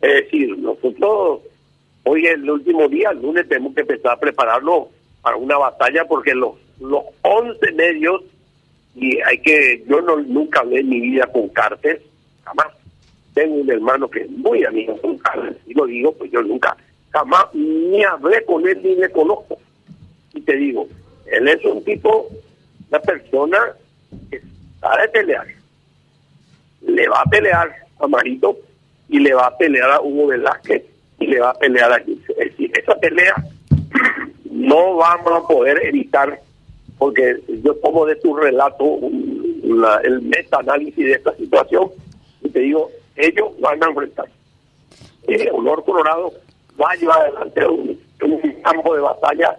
Es 0.00 0.24
decir, 0.24 0.58
nosotros 0.58 1.40
hoy 2.04 2.26
es 2.26 2.34
el 2.34 2.50
último 2.50 2.88
día, 2.88 3.10
el 3.10 3.20
lunes 3.20 3.48
tenemos 3.48 3.74
que 3.74 3.82
empezar 3.82 4.12
a 4.12 4.20
prepararnos 4.20 4.88
para 5.22 5.36
una 5.36 5.58
batalla 5.58 6.04
porque 6.06 6.34
los 6.34 6.54
los 6.80 7.04
11 7.22 7.72
medios 7.72 8.22
y 8.94 9.20
hay 9.20 9.38
que 9.38 9.84
yo 9.86 10.00
no 10.00 10.16
nunca 10.16 10.60
hablé 10.60 10.80
en 10.80 10.88
mi 10.88 11.00
vida 11.00 11.26
con 11.26 11.48
Cartes, 11.50 12.00
jamás. 12.44 12.68
Tengo 13.34 13.56
un 13.56 13.70
hermano 13.70 14.08
que 14.10 14.22
es 14.22 14.30
muy 14.30 14.64
amigo 14.64 14.96
con 15.00 15.18
Cartes 15.18 15.56
y 15.66 15.74
lo 15.74 15.86
digo, 15.86 16.12
pues 16.12 16.30
yo 16.32 16.42
nunca 16.42 16.76
jamás 17.10 17.46
ni 17.54 18.02
hablé 18.02 18.44
con 18.44 18.66
él 18.66 18.80
ni 18.82 18.96
le 18.96 19.10
conozco. 19.10 19.58
Y 20.34 20.40
te 20.40 20.56
digo, 20.56 20.88
él 21.26 21.48
es 21.48 21.64
un 21.64 21.84
tipo, 21.84 22.28
una 22.88 23.00
persona 23.00 23.58
que 24.30 24.40
sabe 24.80 25.08
pelear. 25.08 25.46
Le 26.82 27.08
va 27.08 27.20
a 27.20 27.30
pelear 27.30 27.70
a 27.98 28.08
Marito 28.08 28.56
y 29.10 29.18
le 29.18 29.34
va 29.34 29.46
a 29.46 29.58
pelear 29.58 29.90
a 29.90 30.00
Hugo 30.00 30.28
Velázquez 30.28 30.84
y 31.18 31.26
le 31.26 31.40
va 31.40 31.50
a 31.50 31.54
pelear 31.54 31.92
a 31.92 31.96
Es 31.96 32.36
decir, 32.36 32.70
esa 32.78 32.94
pelea 32.96 33.34
no 34.50 34.96
vamos 34.96 35.32
a 35.32 35.46
poder 35.46 35.84
evitar, 35.84 36.40
porque 36.98 37.40
yo 37.62 37.74
tomo 37.76 38.06
de 38.06 38.16
tu 38.16 38.34
relato 38.36 39.00
el 40.04 40.22
meta-análisis 40.22 41.04
de 41.04 41.12
esta 41.12 41.34
situación 41.36 41.90
y 42.42 42.48
te 42.50 42.60
digo, 42.60 42.90
ellos 43.16 43.48
van 43.60 43.82
a 43.82 43.86
enfrentar. 43.86 44.26
eh, 45.28 45.48
Honor 45.52 45.84
Colorado 45.84 46.32
va 46.80 46.92
a 46.92 46.96
llevar 46.96 47.20
adelante 47.20 47.66
un, 47.66 48.00
campo 48.62 48.94
de 48.94 49.00
batalla 49.00 49.56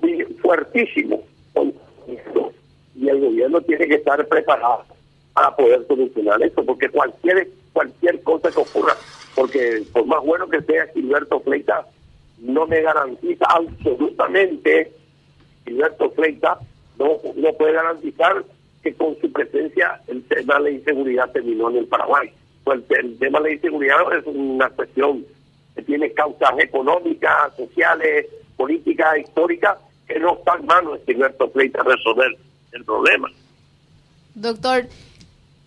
muy 0.00 0.22
fuertísimo 0.40 1.20
y 2.94 3.08
el 3.08 3.20
gobierno 3.20 3.60
tiene 3.62 3.88
que 3.88 3.96
estar 3.96 4.24
preparado 4.26 4.84
para 5.34 5.54
poder 5.54 5.86
solucionar 5.86 6.42
esto, 6.42 6.64
porque 6.64 6.88
cualquier 6.88 7.48
cualquier 7.76 8.22
cosa 8.22 8.50
que 8.50 8.58
ocurra, 8.58 8.96
porque 9.34 9.82
por 9.92 10.06
más 10.06 10.24
bueno 10.24 10.48
que 10.48 10.62
sea 10.62 10.86
Gilberto 10.94 11.40
Fleita, 11.40 11.86
no 12.38 12.66
me 12.66 12.80
garantiza 12.80 13.44
absolutamente, 13.50 14.90
Gilberto 15.66 16.10
Fleita 16.12 16.58
no, 16.98 17.18
no 17.34 17.52
puede 17.52 17.74
garantizar 17.74 18.42
que 18.82 18.94
con 18.94 19.14
su 19.20 19.30
presencia 19.30 20.00
el 20.06 20.22
tema 20.24 20.54
de 20.54 20.60
la 20.60 20.70
inseguridad 20.70 21.30
terminó 21.32 21.68
en 21.68 21.76
el 21.76 21.86
Paraguay. 21.86 22.32
Pues 22.64 22.80
el 22.88 23.18
tema 23.18 23.40
de 23.40 23.48
la 23.50 23.54
inseguridad 23.56 23.98
es 24.16 24.24
una 24.24 24.70
cuestión 24.70 25.26
que 25.74 25.82
tiene 25.82 26.10
causas 26.12 26.52
económicas, 26.58 27.54
sociales, 27.58 28.24
políticas, 28.56 29.18
históricas, 29.18 29.76
que 30.08 30.18
no 30.18 30.32
están 30.38 30.60
en 30.60 30.66
manos 30.66 31.04
de 31.04 31.12
Gilberto 31.12 31.50
Fleita 31.50 31.82
resolver 31.82 32.38
el 32.72 32.84
problema. 32.86 33.28
Doctor, 34.34 34.86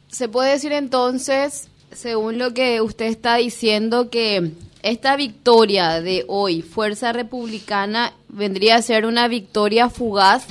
¿se 0.07 0.27
puede 0.27 0.53
decir 0.53 0.71
entonces, 0.71 1.68
según 1.91 2.37
lo 2.37 2.53
que 2.53 2.81
usted 2.81 3.05
está 3.05 3.35
diciendo, 3.37 4.09
que 4.09 4.51
esta 4.83 5.15
victoria 5.15 6.01
de 6.01 6.25
hoy, 6.27 6.61
Fuerza 6.61 7.11
Republicana, 7.11 8.13
vendría 8.29 8.75
a 8.75 8.81
ser 8.81 9.05
una 9.05 9.27
victoria 9.27 9.89
fugaz 9.89 10.47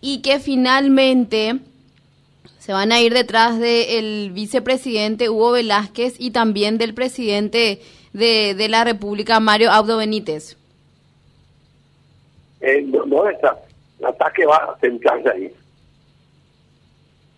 y 0.00 0.22
que 0.22 0.40
finalmente 0.40 1.60
se 2.58 2.72
van 2.72 2.92
a 2.92 3.00
ir 3.00 3.12
detrás 3.12 3.58
del 3.58 4.30
vicepresidente 4.32 5.28
Hugo 5.28 5.52
Velázquez 5.52 6.14
y 6.18 6.30
también 6.30 6.78
del 6.78 6.94
presidente 6.94 7.80
de, 8.12 8.66
la 8.68 8.84
República, 8.84 9.40
Mario 9.40 9.70
Abdo 9.70 9.96
Benítez? 9.96 10.56
Eh, 12.60 12.82
no, 12.82 13.28
está. 13.28 13.58
El 13.98 14.06
ataque 14.06 14.46
va 14.46 14.56
a 14.56 14.78
centrarse 14.80 15.28
ahí. 15.28 15.52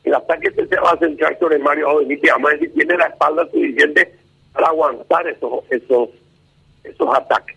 El 0.04 0.14
ataque 0.14 0.50
se 0.50 0.80
va 0.80 0.92
a 0.92 0.98
centrar 0.98 1.38
sobre 1.38 1.58
Mario 1.58 1.88
además 1.98 2.54
si 2.60 2.68
tiene 2.68 2.96
la 2.96 3.06
espalda 3.06 3.46
suficiente 3.46 4.14
para 4.52 4.68
aguantar 4.68 5.26
esos, 5.26 5.64
esos, 5.70 6.10
esos 6.84 7.14
ataques. 7.14 7.56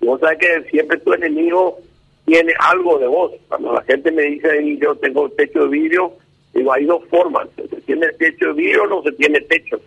Vos 0.00 0.20
sabes 0.20 0.38
que 0.38 0.70
siempre 0.70 0.98
tu 0.98 1.12
enemigo 1.12 1.78
tiene 2.24 2.54
algo 2.58 2.98
de 2.98 3.06
vos. 3.06 3.32
Cuando 3.48 3.72
la 3.72 3.82
gente 3.82 4.10
me 4.12 4.22
dice, 4.22 4.78
yo 4.80 4.94
tengo 4.96 5.28
techo 5.30 5.64
de 5.64 5.68
vidrio, 5.68 6.12
digo, 6.54 6.72
hay 6.72 6.84
dos 6.84 7.04
formas. 7.08 7.48
Se 7.56 7.80
tiene 7.82 8.06
techo 8.12 8.46
de 8.46 8.52
vidrio 8.54 8.84
o 8.84 8.86
no 8.86 9.02
se 9.02 9.12
tiene 9.12 9.40
techo. 9.42 9.80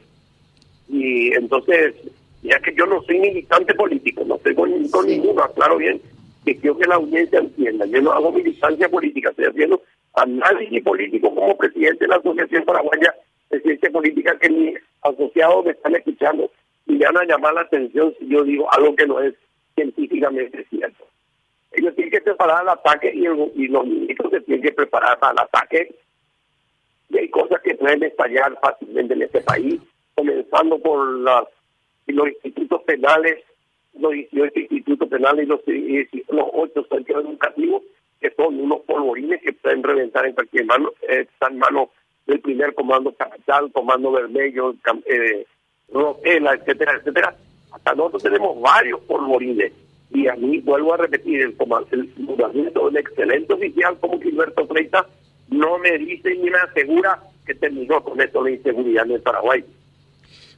Y 0.90 1.34
entonces, 1.34 1.96
ya 2.44 2.60
que 2.60 2.76
yo 2.76 2.86
no 2.86 3.02
soy 3.04 3.20
militante 3.20 3.74
político, 3.74 4.24
no 4.26 4.36
estoy 4.36 4.54
con, 4.56 4.70
ninguno, 5.08 5.42
aclaro 5.42 5.78
bien, 5.78 6.02
que 6.46 6.58
quiero 6.58 6.78
que 6.78 6.88
la 6.88 6.96
audiencia 6.96 7.40
entienda, 7.40 7.86
yo 7.86 8.02
no 8.02 8.12
hago 8.12 8.32
militancia 8.32 8.90
política, 8.90 9.30
estoy 9.30 9.46
haciendo 9.46 9.82
análisis 10.16 10.84
político 10.84 11.34
como 11.34 11.58
presidente 11.58 12.06
de 12.06 12.08
la 12.08 12.18
Asociación 12.18 12.64
Paraguaya 12.66 13.16
de 13.50 13.62
Ciencia 13.62 13.92
Política, 13.92 14.38
que 14.40 14.50
mis 14.50 14.78
asociados 15.02 15.66
me 15.66 15.72
están 15.72 15.96
escuchando 15.96 16.52
y 16.86 16.98
van 16.98 17.18
a 17.18 17.26
llamar 17.26 17.54
la 17.54 17.62
atención 17.62 18.14
si 18.20 18.28
yo 18.28 18.44
digo 18.44 18.72
algo 18.74 18.96
que 18.96 19.08
no 19.08 19.20
es 19.20 19.34
científicamente 19.76 20.66
cierto. 20.70 21.06
Ellos 21.72 21.96
tienen 21.96 22.12
que 22.12 22.22
preparar 22.22 22.64
el 22.64 22.70
ataque 22.70 23.12
y, 23.14 23.26
y 23.64 23.68
los 23.68 23.86
ministros 23.86 24.32
se 24.32 24.42
tienen 24.42 24.64
que 24.64 24.74
preparar 24.74 25.18
para 25.20 25.34
el 25.34 25.40
ataque. 25.40 25.96
Y 27.10 27.18
hay 27.18 27.30
cosas 27.30 27.62
que 27.62 27.76
pueden 27.76 28.04
estallar 28.04 28.58
fácilmente 28.62 29.14
en 29.14 29.24
este 29.24 29.42
país 29.42 29.82
comenzando 30.16 30.78
por 30.80 31.06
los 31.08 32.28
institutos 32.44 32.84
penales, 32.84 33.44
los 34.00 34.12
18 34.12 34.60
institutos 34.60 35.10
penales 35.10 35.46
y 35.46 35.48
los, 35.48 35.62
los 36.30 36.50
8 36.54 36.88
centros 36.92 37.26
educativos, 37.26 37.84
son 38.36 38.60
unos 38.60 38.82
polvorines 38.82 39.42
que 39.42 39.54
pueden 39.54 39.84
reventar 39.84 40.26
en 40.26 40.34
cualquier 40.34 40.66
mano, 40.66 40.92
eh, 41.08 41.28
están 41.32 41.58
manos 41.58 41.90
del 42.26 42.40
primer 42.40 42.74
comando 42.74 43.14
capital, 43.14 43.72
comando 43.72 44.12
vermelho, 44.12 44.76
eh, 45.06 45.46
Rotela, 45.92 46.54
etcétera, 46.54 46.94
etcétera. 47.00 47.36
Hasta 47.72 47.96
nosotros 47.96 48.24
tenemos 48.24 48.60
varios 48.62 49.00
polvorines. 49.02 49.74
Y 50.12 50.28
a 50.28 50.36
mí, 50.36 50.60
vuelvo 50.60 50.94
a 50.94 50.98
repetir, 50.98 51.42
el, 51.42 51.56
el 51.92 52.26
nombramiento 52.26 52.82
de 52.82 52.86
un 52.86 52.98
excelente 52.98 53.54
oficial 53.54 53.98
como 54.00 54.22
Gilberto 54.22 54.68
Freitas 54.68 55.08
no 55.50 55.78
me 55.80 55.98
dice 55.98 56.36
ni 56.36 56.50
me 56.50 56.58
asegura 56.58 57.20
que 57.46 57.56
terminó 57.56 58.04
con 58.04 58.22
esto 58.22 58.44
la 58.44 58.52
inseguridad 58.52 59.06
en 59.06 59.12
el 59.14 59.22
Paraguay. 59.22 59.64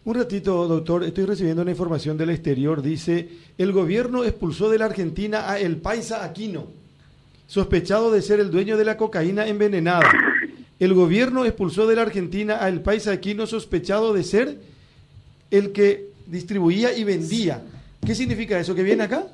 Un 0.06 0.14
ratito, 0.14 0.68
doctor, 0.68 1.04
estoy 1.04 1.26
recibiendo 1.26 1.64
una 1.64 1.72
información 1.72 2.16
del 2.16 2.30
exterior. 2.30 2.84
Dice, 2.84 3.28
el 3.58 3.72
gobierno 3.72 4.24
expulsó 4.24 4.70
de 4.70 4.78
la 4.78 4.86
Argentina 4.86 5.50
a 5.50 5.60
El 5.60 5.78
Paisa 5.78 6.24
Aquino, 6.24 6.68
sospechado 7.48 8.12
de 8.12 8.22
ser 8.22 8.40
el 8.40 8.52
dueño 8.52 8.78
de 8.78 8.86
la 8.86 8.98
cocaína 8.98 9.48
envenenada. 9.48 10.10
El 10.80 10.94
gobierno 10.94 11.46
expulsó 11.46 11.88
de 11.88 11.96
la 11.96 12.02
Argentina 12.02 12.58
a 12.62 12.68
El 12.68 12.82
Paisa 12.82 13.12
Aquino, 13.12 13.48
sospechado 13.48 14.14
de 14.14 14.24
ser 14.24 14.58
el 15.52 15.72
que 15.72 16.10
distribuía 16.28 16.94
y 16.94 17.04
vendía. 17.04 17.62
¿Qué 18.06 18.14
significa 18.14 18.60
eso? 18.60 18.76
¿Que 18.76 18.84
viene 18.84 19.04
acá? 19.04 19.28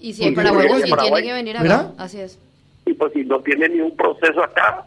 Y 0.00 0.12
si 0.14 0.24
en 0.24 0.34
Paraguay, 0.34 0.82
si 0.82 0.92
tiene 0.92 1.22
que 1.22 1.32
venir 1.32 1.56
acá. 1.56 1.92
Así 1.96 2.18
es. 2.18 2.38
Y 2.86 2.94
pues 2.94 3.12
si 3.12 3.24
no 3.24 3.40
tiene 3.40 3.68
ningún 3.68 3.96
proceso 3.96 4.42
acá, 4.42 4.84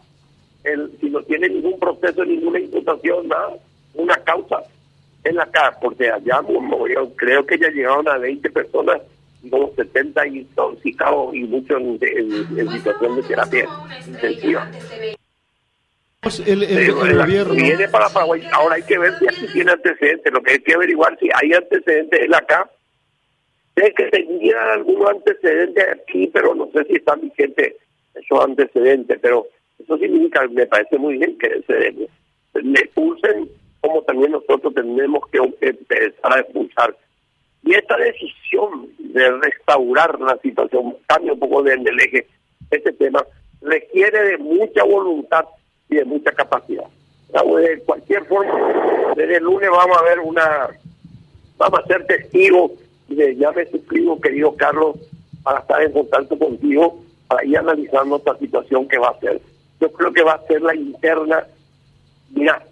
el, 0.62 0.92
si 1.00 1.08
no 1.08 1.22
tiene 1.22 1.48
ningún 1.48 1.78
proceso, 1.78 2.24
ninguna 2.24 2.60
imputación, 2.60 3.28
nada, 3.28 3.54
una 3.94 4.16
causa 4.16 4.62
en 5.24 5.36
la 5.36 5.46
casa, 5.46 5.78
porque 5.80 6.10
allá 6.10 6.40
yo 6.46 7.12
creo 7.16 7.46
que 7.46 7.58
ya 7.58 7.68
llegaron 7.70 8.06
a 8.08 8.18
20 8.18 8.50
personas, 8.50 9.00
como 9.50 9.72
70 9.74 10.26
intoxicados 10.26 11.34
y 11.34 11.44
muchos 11.44 11.80
en, 11.80 12.70
situación 12.70 13.16
de 13.16 13.22
terapia 13.22 13.68
intensiva. 14.06 14.70
El, 16.44 16.62
el, 16.64 16.92
gobierno. 16.92 17.54
Viene 17.54 17.88
para 17.88 18.08
Paraguay. 18.08 18.42
Ahora 18.52 18.76
hay 18.76 18.82
que 18.82 18.98
ver 18.98 19.16
si 19.18 19.28
aquí 19.28 19.46
tiene 19.52 19.72
antecedentes. 19.72 20.32
Lo 20.32 20.42
que 20.42 20.52
hay 20.52 20.58
que 20.58 20.74
averiguar 20.74 21.16
si 21.20 21.28
hay 21.32 21.52
antecedentes 21.52 22.20
en 22.20 22.30
la 22.30 22.38
acá. 22.38 22.68
Sé 23.76 23.92
que 23.92 24.04
tenía 24.06 24.72
algunos 24.72 25.10
antecedentes 25.10 25.84
aquí, 25.92 26.28
pero 26.32 26.54
no 26.54 26.68
sé 26.72 26.84
si 26.84 26.94
están 26.96 27.20
vigentes 27.20 27.74
esos 28.14 28.44
antecedentes. 28.44 29.18
Pero 29.22 29.46
eso 29.78 29.96
significa, 29.98 30.48
me 30.48 30.66
parece 30.66 30.98
muy 30.98 31.16
bien 31.18 31.38
que 31.38 31.62
se 31.66 31.92
le 32.62 32.80
expulsen 32.80 33.48
como 33.86 34.02
también 34.02 34.32
nosotros 34.32 34.74
tenemos 34.74 35.22
que 35.30 35.38
empezar 35.38 36.32
a 36.36 36.40
expulsar. 36.40 36.96
Y 37.66 37.74
esta 37.74 37.96
decisión 37.96 38.88
de 38.98 39.28
restaurar 39.42 40.18
la 40.20 40.38
situación, 40.38 40.96
cambia 41.06 41.32
un 41.32 41.40
poco 41.40 41.62
del 41.64 41.84
eje, 42.00 42.26
este 42.70 42.92
tema, 42.92 43.24
requiere 43.60 44.22
de 44.22 44.38
mucha 44.38 44.84
voluntad 44.84 45.44
y 45.88 45.96
de 45.96 46.04
mucha 46.04 46.30
capacidad. 46.32 46.84
De 47.32 47.82
cualquier 47.84 48.24
forma, 48.26 49.12
desde 49.16 49.38
el 49.38 49.42
lunes 49.42 49.68
vamos 49.68 49.98
a 49.98 50.02
ver 50.04 50.20
una, 50.20 50.68
vamos 51.58 51.80
a 51.80 51.86
ser 51.86 52.06
testigos, 52.06 52.70
de, 53.08 53.34
ya 53.36 53.50
me 53.50 53.66
suscribo, 53.66 54.20
querido 54.20 54.54
Carlos, 54.54 54.96
para 55.42 55.58
estar 55.58 55.82
en 55.82 55.92
contacto 55.92 56.38
contigo, 56.38 57.02
para 57.26 57.44
ir 57.44 57.58
analizando 57.58 58.16
esta 58.16 58.38
situación 58.38 58.86
que 58.86 58.98
va 58.98 59.08
a 59.08 59.20
ser. 59.20 59.40
Yo 59.80 59.90
creo 59.92 60.12
que 60.12 60.22
va 60.22 60.34
a 60.34 60.46
ser 60.46 60.62
la 60.62 60.74
interna. 60.74 61.44
Mira, 62.30 62.64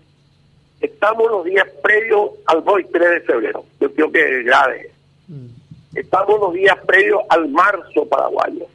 Estamos 0.85 1.31
los 1.31 1.45
días 1.47 1.67
previos 1.83 2.33
al 2.45 2.63
hoy 2.67 2.85
3 2.93 3.11
de 3.11 3.21
febrero. 3.23 3.65
Yo 3.81 3.91
creo 3.95 4.13
que 4.13 4.41
es 4.41 4.45
grave. 4.45 4.91
Mm. 5.29 5.47
Estamos 5.95 6.39
los 6.39 6.53
días 6.53 6.77
previos 6.87 7.23
al 7.31 7.49
marzo 7.49 8.07
paraguayo. 8.07 8.67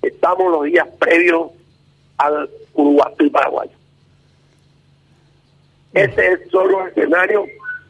Estamos 0.00 0.50
los 0.50 0.64
días 0.64 0.88
previos 0.98 1.50
al 2.16 2.48
Uruguay 2.72 3.30
paraguayo. 3.30 3.72
Mm. 5.92 5.98
Ese 5.98 6.32
es 6.32 6.50
solo 6.50 6.86
el 6.86 6.88
escenario 6.88 7.44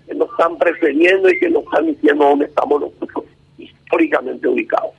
que 0.08 0.14
nos 0.14 0.28
están 0.30 0.58
precediendo 0.58 1.30
y 1.30 1.38
que 1.38 1.50
nos 1.50 1.62
están 1.62 1.86
diciendo 1.86 2.24
dónde 2.24 2.46
estamos 2.46 2.80
nosotros 2.80 3.26
históricamente 3.58 4.48
ubicados. 4.48 4.90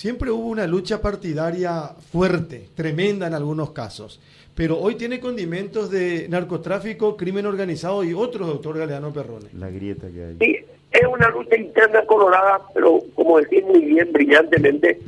Siempre 0.00 0.30
hubo 0.30 0.48
una 0.48 0.66
lucha 0.66 1.02
partidaria 1.02 1.90
fuerte, 2.10 2.70
tremenda 2.74 3.26
en 3.26 3.34
algunos 3.34 3.72
casos 3.72 4.18
pero 4.54 4.78
hoy 4.78 4.96
tiene 4.96 5.20
condimentos 5.20 5.90
de 5.90 6.26
narcotráfico, 6.28 7.16
crimen 7.16 7.46
organizado 7.46 8.02
y 8.04 8.12
otros, 8.12 8.48
doctor 8.48 8.78
Galeano 8.78 9.12
Perrone. 9.12 9.48
La 9.58 9.70
grieta 9.70 10.08
que 10.08 10.24
hay. 10.24 10.36
Sí, 10.38 10.56
es 10.90 11.06
una 11.06 11.28
lucha 11.30 11.56
interna 11.56 12.04
colorada, 12.04 12.60
pero 12.74 13.00
como 13.14 13.38
decís 13.38 13.62
muy 13.64 13.80
bien, 13.80 14.12
brillantemente, 14.12 15.00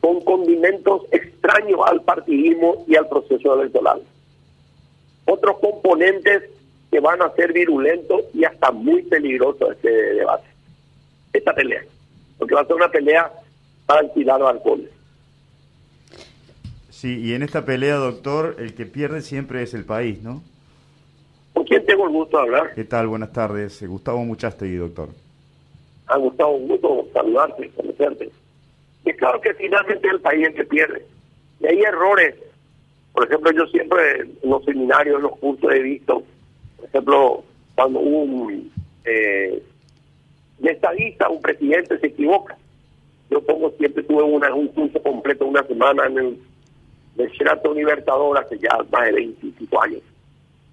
con 0.00 0.20
condimentos 0.22 1.02
extraños 1.10 1.80
al 1.86 2.02
partidismo 2.02 2.84
y 2.86 2.96
al 2.96 3.08
proceso 3.08 3.58
electoral. 3.58 4.02
Otros 5.26 5.58
componentes 5.58 6.42
que 6.90 7.00
van 7.00 7.22
a 7.22 7.30
ser 7.32 7.52
virulentos 7.52 8.24
y 8.34 8.44
hasta 8.44 8.72
muy 8.72 9.02
peligrosos 9.02 9.72
este 9.72 9.90
debate, 9.90 10.48
esta 11.32 11.54
pelea, 11.54 11.82
porque 12.38 12.54
va 12.54 12.62
a 12.62 12.66
ser 12.66 12.76
una 12.76 12.90
pelea 12.90 13.30
para 13.88 14.00
alquilar 14.00 14.42
alcoholes. 14.42 14.90
Sí, 16.90 17.20
y 17.20 17.32
en 17.32 17.42
esta 17.42 17.64
pelea, 17.64 17.94
doctor, 17.94 18.56
el 18.58 18.74
que 18.74 18.84
pierde 18.84 19.22
siempre 19.22 19.62
es 19.62 19.72
el 19.72 19.86
país, 19.86 20.22
¿no? 20.22 20.42
¿Con 21.54 21.64
quién 21.64 21.86
tengo 21.86 22.06
el 22.06 22.12
gusto 22.12 22.36
de 22.36 22.42
hablar? 22.42 22.74
¿Qué 22.74 22.84
tal? 22.84 23.06
Buenas 23.06 23.32
tardes. 23.32 23.82
Gustavo 23.82 24.22
Muchastegui, 24.26 24.76
doctor. 24.76 25.08
Ha 26.06 26.14
ah, 26.14 26.16
Gustavo, 26.18 26.56
un 26.56 26.68
gusto 26.68 27.08
saludarte, 27.14 27.70
conocerte. 27.70 28.30
Y 29.06 29.12
claro 29.14 29.40
que 29.40 29.54
finalmente 29.54 30.06
es 30.06 30.12
el 30.12 30.20
país 30.20 30.48
el 30.48 30.54
que 30.54 30.64
pierde. 30.64 31.06
Y 31.60 31.66
hay 31.66 31.80
errores. 31.80 32.34
Por 33.14 33.26
ejemplo, 33.26 33.52
yo 33.52 33.66
siempre 33.68 34.20
en 34.20 34.50
los 34.50 34.64
seminarios, 34.66 35.16
en 35.16 35.22
los 35.22 35.38
cursos 35.38 35.72
he 35.72 35.80
visto, 35.80 36.22
por 36.76 36.86
ejemplo, 36.88 37.44
cuando 37.74 38.00
un, 38.00 38.70
eh, 39.06 39.62
un 40.58 40.68
estadista, 40.68 41.30
un 41.30 41.40
presidente 41.40 41.98
se 41.98 42.08
equivoca. 42.08 42.58
Yo 43.30 43.40
pongo 43.42 43.70
siempre, 43.78 44.02
tuve 44.02 44.22
una, 44.22 44.54
un 44.54 44.68
curso 44.68 45.02
completo, 45.02 45.46
una 45.46 45.62
semana 45.64 46.06
en 46.06 46.38
el 47.18 47.30
Sheraton 47.30 47.76
Libertador 47.76 48.38
hace 48.38 48.58
ya 48.58 48.70
más 48.90 49.06
de 49.06 49.12
25 49.12 49.82
años. 49.82 50.02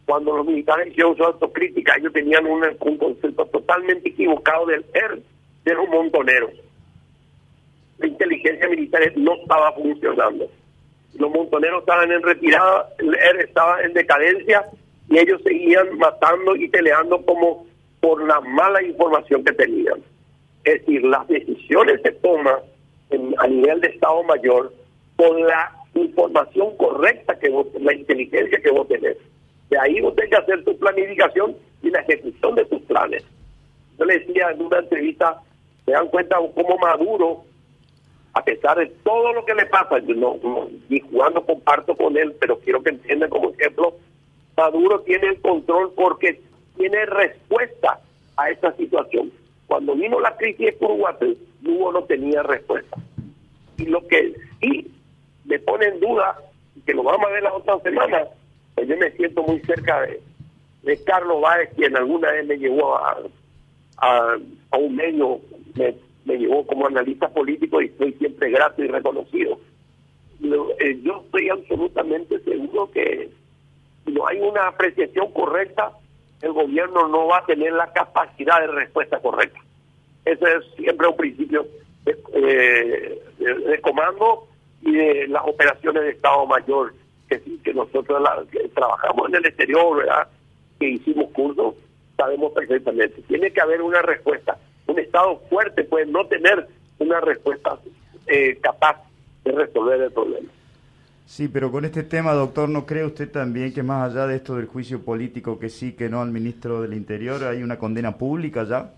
Cuando 0.06 0.38
los 0.38 0.46
militares 0.46 0.88
hicieron 0.90 1.18
su 1.18 1.24
autocrítica, 1.24 1.96
ellos 1.98 2.14
tenían 2.14 2.46
un, 2.46 2.62
concepto 2.98 3.46
totalmente 3.48 4.10
equivocado 4.10 4.68
del 4.68 4.86
ER 4.94 5.20
de 5.64 5.74
los 5.74 5.90
montoneros. 5.90 6.52
La 7.98 8.08
inteligencia 8.08 8.70
militar 8.70 9.02
no 9.16 9.34
estaba 9.34 9.72
funcionando. 9.74 10.48
Los 11.18 11.32
montoneros 11.32 11.80
estaban 11.80 12.12
en 12.12 12.22
retirada, 12.22 12.90
el 13.00 13.16
ER 13.16 13.40
estaba 13.42 13.82
en 13.82 13.94
decadencia 13.94 14.64
y 15.10 15.18
ellos 15.18 15.42
seguían 15.44 15.98
matando 15.98 16.56
y 16.56 16.68
peleando 16.68 17.26
como 17.26 17.66
por 18.00 18.24
la 18.28 18.40
mala 18.42 18.84
información 18.84 19.44
que 19.44 19.54
tenían. 19.54 20.04
Es 20.66 20.82
decir, 20.82 21.04
las 21.06 21.28
decisiones 21.28 22.02
se 22.02 22.12
toman 22.12 22.56
a 23.38 23.48
nivel 23.48 23.82
de 23.82 23.88
Estado 23.88 24.24
Mayor 24.24 24.74
con 25.16 25.42
la 25.46 25.72
información 25.94 26.76
correcta 26.76 27.38
que 27.40 27.50
vos, 27.50 27.68
la 27.80 27.94
inteligencia 27.94 28.60
que 28.60 28.72
vos 28.72 28.88
tenés. 28.88 29.18
De 29.70 29.78
ahí 29.80 30.02
vos 30.02 30.16
tenés 30.16 30.32
que 30.32 30.38
hacer 30.38 30.64
tu 30.64 30.78
planificación 30.78 31.56
y 31.84 31.92
la 31.92 32.00
ejecución 32.02 32.56
de 32.56 32.66
tus 32.66 32.82
planes. 32.82 33.24
Yo 33.98 34.06
le 34.06 34.20
decía 34.20 34.50
en 34.52 34.62
una 34.62 34.80
entrevista, 34.80 35.40
se 35.86 35.92
dan 35.92 36.08
cuenta 36.08 36.38
cómo 36.56 36.78
Maduro, 36.80 37.44
a 38.34 38.44
pesar 38.44 38.78
de 38.80 38.88
todo 39.04 39.34
lo 39.34 39.46
que 39.46 39.54
le 39.54 39.68
pasa, 39.68 40.00
yo 40.00 40.16
no, 40.16 40.40
jugando 41.12 41.46
comparto 41.46 41.96
con 41.96 42.18
él, 42.18 42.36
pero 42.40 42.60
quiero 42.60 42.82
que 42.82 42.90
entiendan 42.90 43.30
como 43.30 43.52
ejemplo, 43.52 43.94
Maduro 44.58 45.02
tiene 45.02 45.28
el 45.28 45.42
control 45.42 45.94
porque 45.96 46.42
tiene 46.76 47.06
respuesta 47.06 48.00
a 48.36 48.50
esta 48.50 48.76
situación. 48.76 49.32
Cuando 49.68 49.96
vino 49.96 50.20
la 50.20 50.36
crisis 50.38 50.80
de 50.80 50.86
Uruguay, 50.86 51.38
Hugo 51.66 51.92
no 51.92 52.04
tenía 52.04 52.44
respuesta. 52.44 52.98
Y 53.78 53.86
lo 53.86 54.06
que 54.08 54.34
sí 54.62 54.92
me 55.46 55.60
pone 55.60 55.88
en 55.88 56.00
duda, 56.00 56.38
que 56.86 56.94
lo 56.94 57.04
vamos 57.04 57.28
a 57.28 57.34
ver 57.34 57.44
la 57.44 57.54
otra 57.54 57.80
semana, 57.80 58.26
pues 58.76 58.88
yo 58.88 58.98
me 58.98 59.12
siento 59.12 59.44
muy 59.44 59.60
cerca 59.62 60.02
de, 60.02 60.22
de 60.84 61.04
Carlos 61.04 61.42
Báez, 61.42 61.70
quien 61.76 61.96
alguna 61.96 62.32
vez 62.32 62.46
me 62.46 62.58
llevó 62.58 62.96
a, 62.96 63.18
a, 63.98 64.38
un 64.78 64.96
medio, 64.96 65.40
me, 65.76 66.38
llevó 66.38 66.66
como 66.66 66.88
analista 66.88 67.30
político 67.30 67.82
y 67.82 67.86
estoy 67.86 68.14
siempre 68.14 68.50
grato 68.52 68.84
y 68.84 68.88
reconocido. 68.88 69.60
Eh, 70.80 71.00
yo 71.02 71.24
estoy 71.26 71.50
absolutamente 71.50 72.40
seguro 72.42 72.92
que 72.92 73.30
no 74.06 74.28
hay 74.28 74.40
una 74.40 74.68
apreciación 74.68 75.32
correcta, 75.32 75.92
el 76.42 76.54
gobierno 76.54 77.08
no 77.08 77.28
va 77.28 77.40
a 77.40 77.46
tener 77.46 77.74
la 77.74 77.92
capacidad 77.92 78.60
de 78.62 78.68
respuesta 78.68 79.20
correcta. 79.20 79.60
Ese 80.26 80.44
es 80.44 80.66
siempre 80.76 81.08
un 81.08 81.18
principio 81.18 81.66
de, 82.04 82.18
eh, 82.34 83.22
de 83.40 83.82
comando 83.82 84.48
y 84.82 84.92
de 84.92 85.28
las 85.28 85.44
operaciones 85.46 86.04
de 86.04 86.10
Estado 86.12 86.46
Mayor, 86.46 86.94
que, 87.30 87.42
que 87.64 87.74
nosotros 87.74 88.24
trabajamos 88.74 89.30
en 89.30 89.36
el 89.36 89.46
exterior, 89.46 89.98
¿verdad? 89.98 90.28
que 90.80 90.90
hicimos 90.90 91.32
cursos, 91.32 91.76
sabemos 92.18 92.54
perfectamente. 92.54 93.22
Tiene 93.28 93.52
que 93.52 93.62
haber 93.62 93.82
una 93.82 94.02
respuesta. 94.02 94.58
Un 94.88 95.00
Estado 95.00 95.40
fuerte 95.50 95.84
puede 95.84 96.06
no 96.06 96.26
tener 96.28 96.68
una 97.00 97.20
respuesta 97.22 97.78
eh, 98.28 98.58
capaz 98.62 99.02
de 99.44 99.52
resolver 99.52 100.02
el 100.02 100.12
problema. 100.12 100.50
Sí, 101.26 101.48
pero 101.48 101.72
con 101.72 101.86
este 101.86 102.04
tema, 102.04 102.34
doctor, 102.34 102.70
¿no 102.70 102.86
cree 102.86 103.04
usted 103.04 103.32
también 103.32 103.74
que 103.74 103.84
más 103.84 104.12
allá 104.12 104.28
de 104.28 104.36
esto 104.38 104.56
del 104.56 104.68
juicio 104.68 105.04
político, 105.04 105.60
que 105.60 105.70
sí, 105.70 105.94
que 105.94 106.08
no 106.08 106.22
al 106.22 106.32
ministro 106.32 106.82
del 106.82 106.94
Interior, 106.94 107.44
hay 107.44 107.64
una 107.64 107.80
condena 107.80 108.16
pública 108.16 108.64
ya? 108.64 108.92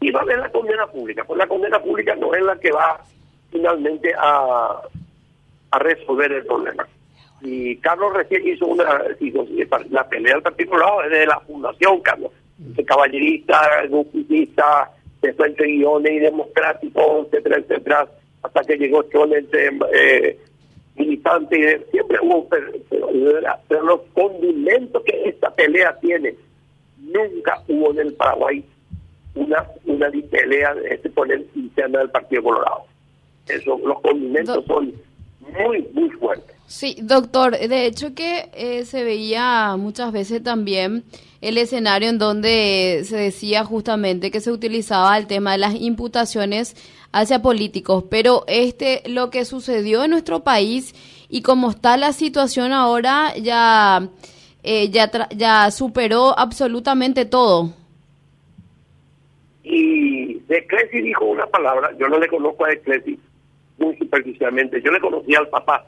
Y 0.00 0.10
va 0.10 0.20
a 0.20 0.22
haber 0.24 0.38
la 0.38 0.50
condena 0.50 0.86
pública, 0.86 1.24
pues 1.24 1.38
la 1.38 1.46
condena 1.46 1.80
pública 1.80 2.14
no 2.16 2.34
es 2.34 2.42
la 2.42 2.58
que 2.58 2.70
va 2.72 3.00
finalmente 3.50 4.12
a, 4.18 4.80
a 5.70 5.78
resolver 5.78 6.32
el 6.32 6.44
problema. 6.46 6.86
Y 7.40 7.76
Carlos 7.76 8.12
recién 8.14 8.46
hizo 8.46 8.66
una, 8.66 8.84
la 9.90 10.08
pelea 10.08 10.34
del 10.34 10.42
Partido 10.42 10.70
Colorado 10.70 11.02
desde 11.02 11.26
la 11.26 11.40
fundación, 11.40 12.00
Carlos. 12.00 12.32
De 12.58 12.84
caballerista, 12.84 13.60
justicialista, 13.88 14.90
defensa 15.22 15.62
guiones 15.62 16.12
y 16.12 16.18
democrático, 16.18 17.24
etcétera, 17.24 17.58
etcétera, 17.58 18.08
hasta 18.42 18.62
que 18.62 18.76
llegó 18.76 19.02
Chones 19.04 19.44
eh, 19.52 20.38
militante, 20.96 21.56
y 21.58 21.90
siempre 21.90 22.18
hubo, 22.22 22.48
pero, 22.48 22.72
pero, 23.68 23.82
los 23.82 24.00
condimentos 24.14 25.02
que 25.04 25.28
esta 25.28 25.50
pelea 25.54 25.96
tiene, 26.00 26.34
nunca 26.98 27.62
hubo 27.68 27.92
en 27.92 27.98
el 27.98 28.14
Paraguay 28.14 28.64
una 29.34 29.64
una 29.84 30.10
pelea 30.30 30.74
de 30.74 30.94
este 30.94 31.10
poner 31.10 31.44
interna 31.54 32.00
del 32.00 32.10
Partido 32.10 32.42
Colorado. 32.42 32.84
Eso, 33.46 33.78
los 33.84 34.00
condimentos 34.00 34.64
son 34.66 34.92
muy, 35.58 35.88
muy 35.92 36.10
fuertes. 36.10 36.56
Sí, 36.66 36.96
doctor, 37.00 37.58
de 37.58 37.86
hecho 37.86 38.14
que 38.14 38.50
eh, 38.52 38.84
se 38.84 39.02
veía 39.02 39.76
muchas 39.78 40.12
veces 40.12 40.42
también 40.42 41.04
el 41.40 41.56
escenario 41.56 42.10
en 42.10 42.18
donde 42.18 43.02
se 43.04 43.16
decía 43.16 43.64
justamente 43.64 44.30
que 44.30 44.40
se 44.40 44.52
utilizaba 44.52 45.16
el 45.16 45.26
tema 45.26 45.52
de 45.52 45.58
las 45.58 45.74
imputaciones 45.80 46.76
hacia 47.12 47.40
políticos, 47.40 48.04
pero 48.10 48.44
este 48.48 49.02
lo 49.06 49.30
que 49.30 49.44
sucedió 49.44 50.04
en 50.04 50.10
nuestro 50.10 50.44
país 50.44 50.94
y 51.30 51.42
como 51.42 51.70
está 51.70 51.96
la 51.96 52.12
situación 52.12 52.72
ahora 52.72 53.34
ya 53.36 54.08
eh, 54.62 54.90
ya 54.90 55.10
ya 55.30 55.70
superó 55.70 56.38
absolutamente 56.38 57.24
todo. 57.24 57.72
Y 59.62 60.34
De 60.48 60.66
Clesi 60.66 61.00
dijo 61.00 61.24
una 61.24 61.46
palabra, 61.46 61.96
yo 61.98 62.08
no 62.08 62.18
le 62.18 62.28
conozco 62.28 62.64
a 62.64 62.68
De 62.68 62.80
Clesi 62.80 63.18
muy 63.78 63.96
superficialmente, 63.96 64.82
yo 64.82 64.90
le 64.90 65.00
conocí 65.00 65.34
al 65.34 65.48
papá 65.48 65.84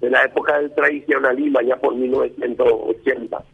de 0.00 0.10
la 0.10 0.24
época 0.24 0.58
del 0.58 0.74
tradicionalismo, 0.74 1.60
ya 1.60 1.76
por 1.76 1.94
1980. 1.94 3.44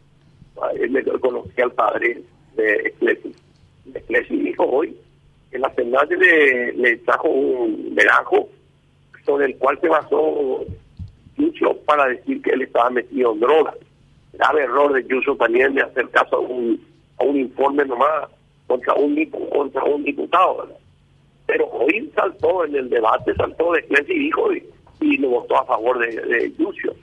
Él 0.79 0.91
me 0.91 1.03
conocí 1.03 1.61
al 1.61 1.71
padre 1.71 2.21
de 2.55 2.73
Eclesi. 2.87 3.33
Eclesi 3.93 4.37
dijo 4.37 4.63
hoy 4.65 4.95
que 5.51 5.59
la 5.59 5.73
Senate 5.73 6.15
le, 6.17 6.97
trajo 6.97 7.29
un 7.29 7.95
verajo 7.95 8.49
sobre 9.25 9.45
el 9.45 9.57
cual 9.57 9.79
se 9.79 9.87
basó 9.87 10.65
Yucho 11.37 11.77
para 11.85 12.07
decir 12.07 12.41
que 12.41 12.51
él 12.51 12.63
estaba 12.63 12.89
metido 12.89 13.33
en 13.33 13.39
drogas. 13.39 13.75
Grave 14.33 14.63
error 14.63 14.93
de 14.93 15.07
Yucho 15.07 15.35
también 15.35 15.73
de 15.75 15.81
hacer 15.81 16.09
caso 16.09 16.37
a 16.37 16.39
un, 16.39 16.83
a 17.19 17.23
un 17.23 17.37
informe 17.37 17.85
nomás 17.85 18.29
contra 18.67 18.93
un, 18.95 19.25
contra 19.25 19.83
un 19.83 20.03
diputado. 20.03 20.78
Pero 21.49 21.65
hoy 21.71 22.11
saltó 22.13 22.63
en 22.63 22.75
el 22.75 22.89
debate, 22.89 23.33
saltó 23.33 23.73
de 23.73 23.79
Eclesi 23.79 24.13
y 24.13 24.19
dijo 24.19 24.53
y 25.01 25.17
lo 25.17 25.29
votó 25.29 25.57
a 25.57 25.65
favor 25.65 25.97
de, 25.97 26.21
de 26.21 26.53
Yucio. 26.59 26.93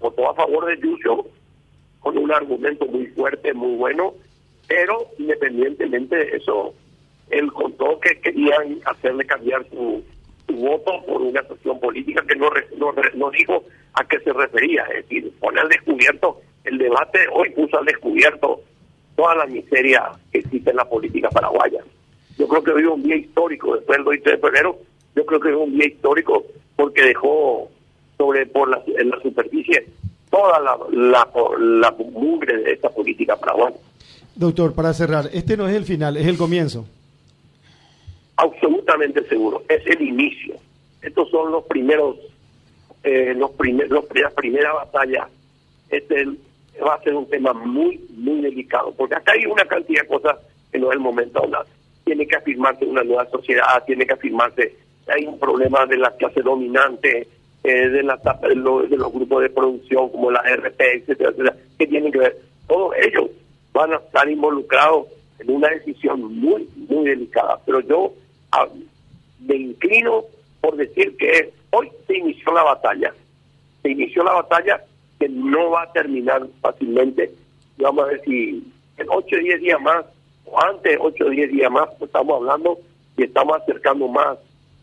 Votó 0.00 0.30
a 0.30 0.34
favor 0.34 0.64
de 0.64 0.80
Yucio 0.80 1.26
con 1.98 2.16
un 2.16 2.32
argumento 2.32 2.86
muy 2.86 3.08
fuerte, 3.08 3.52
muy 3.52 3.76
bueno, 3.76 4.14
pero 4.66 5.06
independientemente 5.18 6.16
de 6.16 6.36
eso, 6.38 6.72
él 7.28 7.52
contó 7.52 8.00
que 8.00 8.18
querían 8.22 8.80
hacerle 8.86 9.26
cambiar 9.26 9.66
su, 9.68 10.02
voto 10.48 11.04
por 11.06 11.20
una 11.20 11.42
cuestión 11.42 11.78
política 11.78 12.24
que 12.26 12.36
no, 12.36 12.50
no, 12.78 12.92
no 13.14 13.30
dijo 13.30 13.64
a 13.92 14.04
qué 14.04 14.18
se 14.20 14.32
refería, 14.32 14.82
es 14.94 15.08
decir, 15.08 15.30
pone 15.38 15.60
al 15.60 15.68
descubierto, 15.68 16.40
el 16.64 16.78
debate 16.78 17.20
hoy 17.32 17.50
puso 17.50 17.78
al 17.78 17.84
descubierto 17.84 18.62
toda 19.14 19.36
la 19.36 19.46
miseria 19.46 20.10
que 20.32 20.38
existe 20.38 20.70
en 20.70 20.76
la 20.76 20.88
política 20.88 21.28
paraguaya. 21.28 21.84
Yo 22.40 22.48
creo 22.48 22.62
que 22.62 22.70
hoy 22.70 22.82
es 22.84 22.88
un 22.88 23.02
día 23.02 23.16
histórico, 23.16 23.76
después 23.76 23.98
del 23.98 24.06
20 24.06 24.30
de 24.30 24.38
febrero, 24.38 24.78
yo 25.14 25.26
creo 25.26 25.40
que 25.40 25.50
es 25.50 25.56
un 25.56 25.76
día 25.76 25.88
histórico 25.88 26.46
porque 26.74 27.02
dejó 27.02 27.68
sobre 28.16 28.46
por 28.46 28.70
la, 28.70 28.82
en 28.98 29.10
la 29.10 29.20
superficie 29.20 29.86
toda 30.30 30.58
la, 30.58 30.78
la, 30.90 31.28
la 31.58 31.90
mugre 31.90 32.56
de 32.62 32.72
esta 32.72 32.88
política 32.88 33.36
paraguaya. 33.36 33.76
Doctor, 34.34 34.74
para 34.74 34.94
cerrar, 34.94 35.28
este 35.34 35.54
no 35.58 35.68
es 35.68 35.76
el 35.76 35.84
final, 35.84 36.16
es 36.16 36.26
el 36.26 36.38
comienzo. 36.38 36.86
Absolutamente 38.36 39.22
seguro, 39.28 39.62
es 39.68 39.86
el 39.86 40.00
inicio. 40.00 40.54
Estos 41.02 41.28
son 41.28 41.52
los 41.52 41.64
primeros, 41.64 42.16
eh, 43.02 43.34
los 43.36 43.50
primeros, 43.50 44.02
las 44.14 44.32
primeras 44.32 44.72
batallas. 44.76 45.28
Este 45.90 46.24
va 46.82 46.94
a 46.94 47.02
ser 47.02 47.14
un 47.16 47.28
tema 47.28 47.52
muy, 47.52 48.00
muy 48.16 48.40
delicado, 48.40 48.94
porque 48.96 49.16
acá 49.16 49.32
hay 49.32 49.44
una 49.44 49.66
cantidad 49.66 50.00
de 50.00 50.08
cosas 50.08 50.38
que 50.72 50.78
no 50.78 50.88
es 50.88 50.94
el 50.94 51.00
momento 51.00 51.38
de 51.40 51.44
hablar. 51.44 51.66
Tiene 52.10 52.26
que 52.26 52.34
afirmarse 52.34 52.84
una 52.84 53.04
nueva 53.04 53.24
sociedad, 53.30 53.84
tiene 53.86 54.04
que 54.04 54.14
afirmarse 54.14 54.74
hay 55.06 55.26
un 55.26 55.38
problema 55.38 55.86
de 55.86 55.96
la 55.96 56.10
clase 56.16 56.42
dominante, 56.42 57.28
eh, 57.62 57.88
de, 57.88 58.02
la, 58.02 58.16
de, 58.16 58.56
los 58.56 59.12
grupos 59.12 59.42
de 59.42 59.50
producción 59.50 60.08
como 60.10 60.32
la 60.32 60.42
RP, 60.42 60.80
etcétera, 60.80 61.30
etcétera, 61.30 61.56
que 61.78 61.86
tienen 61.86 62.10
que 62.10 62.18
ver. 62.18 62.36
Todos 62.66 62.96
ellos 63.00 63.30
van 63.72 63.92
a 63.92 63.96
estar 63.98 64.28
involucrados 64.28 65.06
en 65.38 65.52
una 65.52 65.68
decisión 65.68 66.34
muy, 66.34 66.68
muy 66.88 67.04
delicada. 67.10 67.60
Pero 67.64 67.78
yo 67.80 68.12
ah, 68.50 68.66
me 69.46 69.54
inclino 69.54 70.24
por 70.60 70.76
decir 70.76 71.16
que 71.16 71.52
hoy 71.70 71.88
se 72.08 72.18
inició 72.18 72.52
la 72.52 72.64
batalla. 72.64 73.14
Se 73.82 73.90
inició 73.90 74.24
la 74.24 74.32
batalla 74.32 74.82
que 75.20 75.28
no 75.28 75.70
va 75.70 75.82
a 75.82 75.92
terminar 75.92 76.42
fácilmente. 76.60 77.30
Vamos 77.78 78.04
a 78.04 78.08
ver 78.08 78.20
si 78.24 78.64
en 78.96 79.06
8 79.08 79.36
o 79.36 79.38
10 79.38 79.60
días 79.60 79.80
más, 79.80 80.04
antes 80.56 80.92
de 80.92 80.98
8 81.00 81.24
o 81.24 81.30
10 81.30 81.50
días 81.52 81.70
más, 81.70 81.88
pues 81.98 82.08
estamos 82.08 82.36
hablando 82.36 82.78
y 83.16 83.24
estamos 83.24 83.60
acercando 83.60 84.08
más 84.08 84.38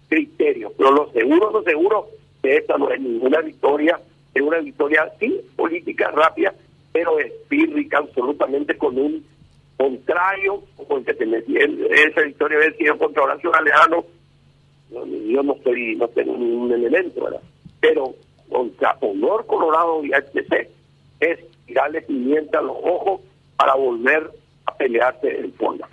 criterios. 0.10 0.72
Pero 0.78 0.92
lo 0.92 1.12
seguro, 1.12 1.52
lo 1.52 1.64
seguro, 1.64 2.08
que 2.42 2.58
esta 2.58 2.78
no 2.78 2.90
es 2.92 3.00
ninguna 3.00 3.42
victoria, 3.42 4.00
es 4.34 4.42
una 4.42 4.60
victoria, 4.60 5.12
sí, 5.20 5.42
política 5.56 6.12
rápida, 6.12 6.54
pero 6.92 7.20
espírrica 7.20 8.00
absolutamente 8.00 8.78
con 8.78 8.98
un 8.98 9.26
contrario, 9.78 10.64
como 10.76 10.98
esa 10.98 12.22
victoria 12.22 12.58
haber 12.58 12.76
sido 12.78 12.98
contra 12.98 13.24
Horacio 13.24 13.52
Galeano, 13.52 14.06
yo 14.90 15.44
no 15.44 15.54
estoy, 15.54 15.96
no 15.96 16.08
tengo 16.08 16.38
ningún 16.38 16.72
elemento, 16.72 17.24
¿verdad? 17.24 17.42
Pero 17.80 18.16
contra 18.50 18.98
Honor 19.02 19.46
Colorado 19.46 20.04
y 20.04 20.12
HTC 20.12 20.70
es 21.20 21.40
tirarle 21.66 22.02
pimienta 22.02 22.60
a 22.60 22.64
los 22.64 22.78
ojos 22.82 23.22
para 23.58 23.76
volver 23.76 24.32
pelearse 24.78 25.40
en 25.40 25.54
fondo. 25.54 25.86